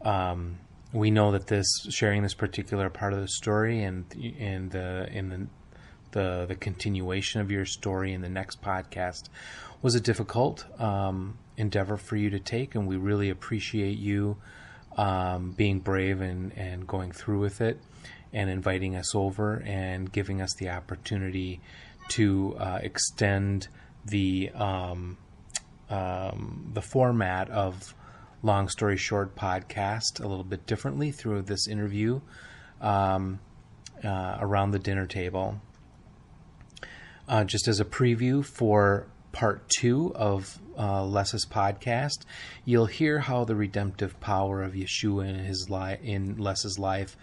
Um, 0.04 0.58
we 0.94 1.12
know 1.12 1.32
that 1.32 1.48
this 1.48 1.88
sharing 1.90 2.24
this 2.24 2.34
particular 2.34 2.90
part 2.90 3.14
of 3.14 3.22
the 3.22 3.28
story 3.28 3.84
and 3.84 4.06
and 4.40 4.72
the 4.72 5.08
in 5.12 5.30
the 5.30 5.48
the 6.12 6.46
the 6.48 6.56
continuation 6.56 7.42
of 7.42 7.52
your 7.52 7.66
story 7.66 8.14
in 8.14 8.22
the 8.22 8.30
next 8.30 8.62
podcast 8.62 9.30
was 9.82 9.96
a 9.96 10.00
difficult 10.00 10.66
um, 10.80 11.38
endeavor 11.58 11.98
for 11.98 12.16
you 12.16 12.30
to 12.30 12.40
take, 12.40 12.76
and 12.76 12.88
we 12.88 12.98
really 12.98 13.30
appreciate 13.30 13.98
you 13.98 14.38
um, 14.98 15.52
being 15.52 15.80
brave 15.80 16.22
and 16.22 16.52
and 16.58 16.88
going 16.88 17.12
through 17.12 17.40
with 17.40 17.62
it, 17.62 17.80
and 18.34 18.50
inviting 18.50 18.96
us 18.96 19.14
over 19.16 19.62
and 19.66 20.12
giving 20.12 20.42
us 20.42 20.54
the 20.56 20.70
opportunity 20.70 21.60
to 22.10 22.56
uh, 22.58 22.80
extend 22.82 23.68
the 24.06 24.50
um, 24.56 25.18
um, 25.90 26.72
the 26.74 26.82
format 26.82 27.50
of 27.50 27.94
long 28.44 28.70
story 28.70 28.98
short 28.98 29.36
podcast 29.36 30.24
a 30.24 30.28
little 30.28 30.44
bit 30.44 30.66
differently 30.66 31.12
through 31.12 31.42
this 31.42 31.68
interview 31.68 32.20
um, 32.80 33.40
uh, 34.04 34.38
around 34.40 34.72
the 34.72 34.80
dinner 34.80 35.06
table. 35.06 35.62
Uh, 37.28 37.44
just 37.44 37.68
as 37.68 37.80
a 37.80 37.86
preview 37.86 38.44
for 38.44 39.08
part 39.32 39.70
two 39.70 40.14
of 40.16 40.60
uh, 40.78 41.06
Les's 41.06 41.46
podcast, 41.46 42.26
you'll 42.66 42.88
hear 42.88 43.20
how 43.20 43.46
the 43.46 43.56
redemptive 43.56 44.20
power 44.20 44.64
of 44.64 44.74
Yeshua 44.74 45.30
in 45.30 45.36
his 45.36 45.68
in 46.04 46.38
Les's 46.38 46.80
life 46.80 47.16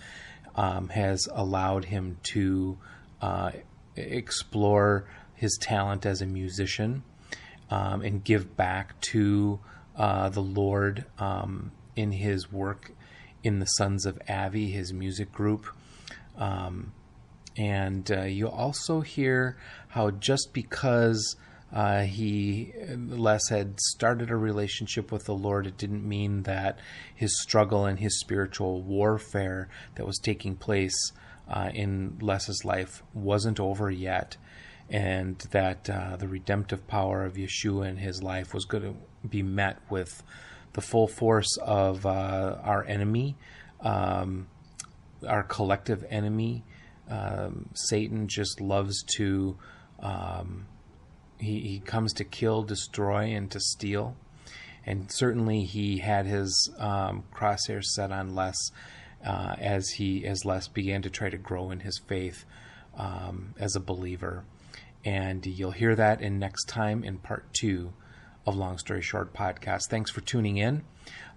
um, 0.58 0.88
has 0.88 1.28
allowed 1.32 1.84
him 1.84 2.18
to 2.24 2.76
uh, 3.22 3.52
explore 3.94 5.04
his 5.34 5.56
talent 5.62 6.04
as 6.04 6.20
a 6.20 6.26
musician 6.26 7.04
um, 7.70 8.02
and 8.02 8.24
give 8.24 8.56
back 8.56 9.00
to 9.00 9.60
uh, 9.96 10.28
the 10.28 10.42
Lord 10.42 11.06
um, 11.16 11.70
in 11.94 12.10
his 12.10 12.50
work 12.50 12.90
in 13.44 13.60
the 13.60 13.66
Sons 13.66 14.04
of 14.04 14.20
Avi, 14.28 14.68
his 14.72 14.92
music 14.92 15.30
group. 15.30 15.64
Um, 16.36 16.92
and 17.56 18.10
uh, 18.10 18.22
you'll 18.22 18.50
also 18.50 19.00
hear 19.00 19.56
how 19.90 20.10
just 20.10 20.52
because 20.52 21.36
uh, 21.72 22.02
he 22.02 22.72
Les 22.96 23.48
had 23.50 23.78
started 23.80 24.30
a 24.30 24.36
relationship 24.36 25.12
with 25.12 25.24
the 25.24 25.34
Lord, 25.34 25.66
it 25.66 25.76
didn't 25.76 26.06
mean 26.06 26.44
that 26.44 26.78
his 27.14 27.40
struggle 27.42 27.84
and 27.84 27.98
his 27.98 28.18
spiritual 28.20 28.80
warfare 28.80 29.68
that 29.96 30.06
was 30.06 30.18
taking 30.18 30.56
place 30.56 31.12
uh, 31.48 31.70
in 31.74 32.16
Les's 32.20 32.64
life 32.64 33.02
wasn't 33.12 33.60
over 33.60 33.90
yet, 33.90 34.38
and 34.88 35.38
that 35.50 35.90
uh, 35.90 36.16
the 36.16 36.28
redemptive 36.28 36.86
power 36.86 37.24
of 37.24 37.34
Yeshua 37.34 37.88
in 37.88 37.98
his 37.98 38.22
life 38.22 38.54
was 38.54 38.64
going 38.64 38.82
to 38.82 39.28
be 39.28 39.42
met 39.42 39.78
with 39.90 40.22
the 40.72 40.80
full 40.80 41.08
force 41.08 41.58
of 41.58 42.06
uh, 42.06 42.56
our 42.62 42.84
enemy, 42.84 43.36
um, 43.80 44.46
our 45.26 45.42
collective 45.42 46.04
enemy. 46.08 46.64
Um, 47.10 47.68
Satan 47.74 48.26
just 48.26 48.60
loves 48.60 49.02
to. 49.16 49.58
Um, 50.00 50.66
he, 51.38 51.60
he 51.60 51.80
comes 51.80 52.12
to 52.14 52.24
kill, 52.24 52.62
destroy, 52.62 53.24
and 53.34 53.50
to 53.50 53.60
steal. 53.60 54.16
And 54.84 55.10
certainly 55.12 55.64
he 55.64 55.98
had 55.98 56.26
his 56.26 56.70
um, 56.78 57.24
crosshairs 57.34 57.84
set 57.84 58.10
on 58.10 58.34
Les 58.34 58.56
uh, 59.24 59.54
as 59.58 59.88
he 59.90 60.24
as 60.26 60.44
Les 60.44 60.68
began 60.68 61.02
to 61.02 61.10
try 61.10 61.28
to 61.28 61.36
grow 61.36 61.70
in 61.70 61.80
his 61.80 61.98
faith 61.98 62.44
um, 62.96 63.54
as 63.58 63.76
a 63.76 63.80
believer. 63.80 64.44
And 65.04 65.44
you'll 65.46 65.72
hear 65.72 65.94
that 65.94 66.20
in 66.20 66.38
next 66.38 66.64
time 66.68 67.04
in 67.04 67.18
part 67.18 67.44
two 67.52 67.92
of 68.48 68.56
Long 68.56 68.78
Story 68.78 69.02
Short 69.02 69.34
podcast. 69.34 69.88
Thanks 69.88 70.10
for 70.10 70.22
tuning 70.22 70.56
in. 70.56 70.82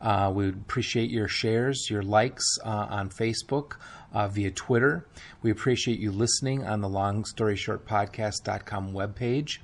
Uh, 0.01 0.31
we 0.33 0.49
appreciate 0.49 1.09
your 1.09 1.27
shares, 1.27 1.87
your 1.89 2.01
likes 2.01 2.57
uh, 2.65 2.87
on 2.89 3.09
Facebook, 3.09 3.73
uh, 4.13 4.27
via 4.27 4.51
Twitter. 4.51 5.05
We 5.41 5.51
appreciate 5.51 5.99
you 5.99 6.11
listening 6.11 6.65
on 6.65 6.81
the 6.81 6.89
Long 6.89 7.23
Story 7.25 7.55
Short 7.55 7.85
Podcast.com 7.85 8.93
webpage. 8.93 9.59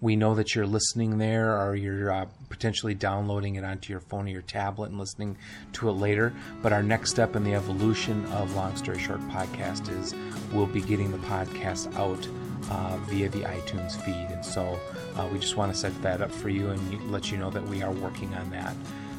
We 0.00 0.16
know 0.16 0.34
that 0.34 0.54
you're 0.54 0.66
listening 0.66 1.18
there 1.18 1.60
or 1.60 1.76
you're 1.76 2.10
uh, 2.10 2.26
potentially 2.48 2.94
downloading 2.94 3.56
it 3.56 3.64
onto 3.64 3.92
your 3.92 4.00
phone 4.00 4.26
or 4.26 4.30
your 4.30 4.42
tablet 4.42 4.90
and 4.90 4.98
listening 4.98 5.36
to 5.74 5.88
it 5.88 5.92
later. 5.92 6.32
But 6.62 6.72
our 6.72 6.82
next 6.82 7.10
step 7.10 7.36
in 7.36 7.44
the 7.44 7.54
evolution 7.54 8.24
of 8.26 8.54
Long 8.54 8.76
Story 8.76 8.98
Short 8.98 9.20
Podcast 9.28 9.88
is 10.00 10.14
we'll 10.52 10.66
be 10.66 10.80
getting 10.80 11.10
the 11.10 11.18
podcast 11.18 11.94
out 11.96 12.26
uh, 12.72 12.96
via 13.08 13.28
the 13.28 13.42
iTunes 13.42 13.92
feed. 14.02 14.28
And 14.30 14.44
so 14.44 14.78
uh, 15.16 15.28
we 15.32 15.38
just 15.38 15.56
want 15.56 15.72
to 15.72 15.78
set 15.78 15.94
that 16.02 16.20
up 16.20 16.30
for 16.30 16.48
you 16.48 16.70
and 16.70 16.80
let 17.10 17.30
you 17.30 17.36
know 17.36 17.50
that 17.50 17.64
we 17.64 17.82
are 17.82 17.92
working 17.92 18.32
on 18.34 18.50
that. 18.50 18.74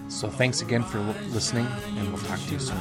So 0.10 0.28
thanks 0.30 0.62
again 0.62 0.84
for 0.84 1.00
listening, 1.30 1.68
and 1.98 2.04
we'll 2.12 2.22
talk 2.24 2.40
to 2.40 2.54
you 2.54 2.60
soon. 2.60 2.78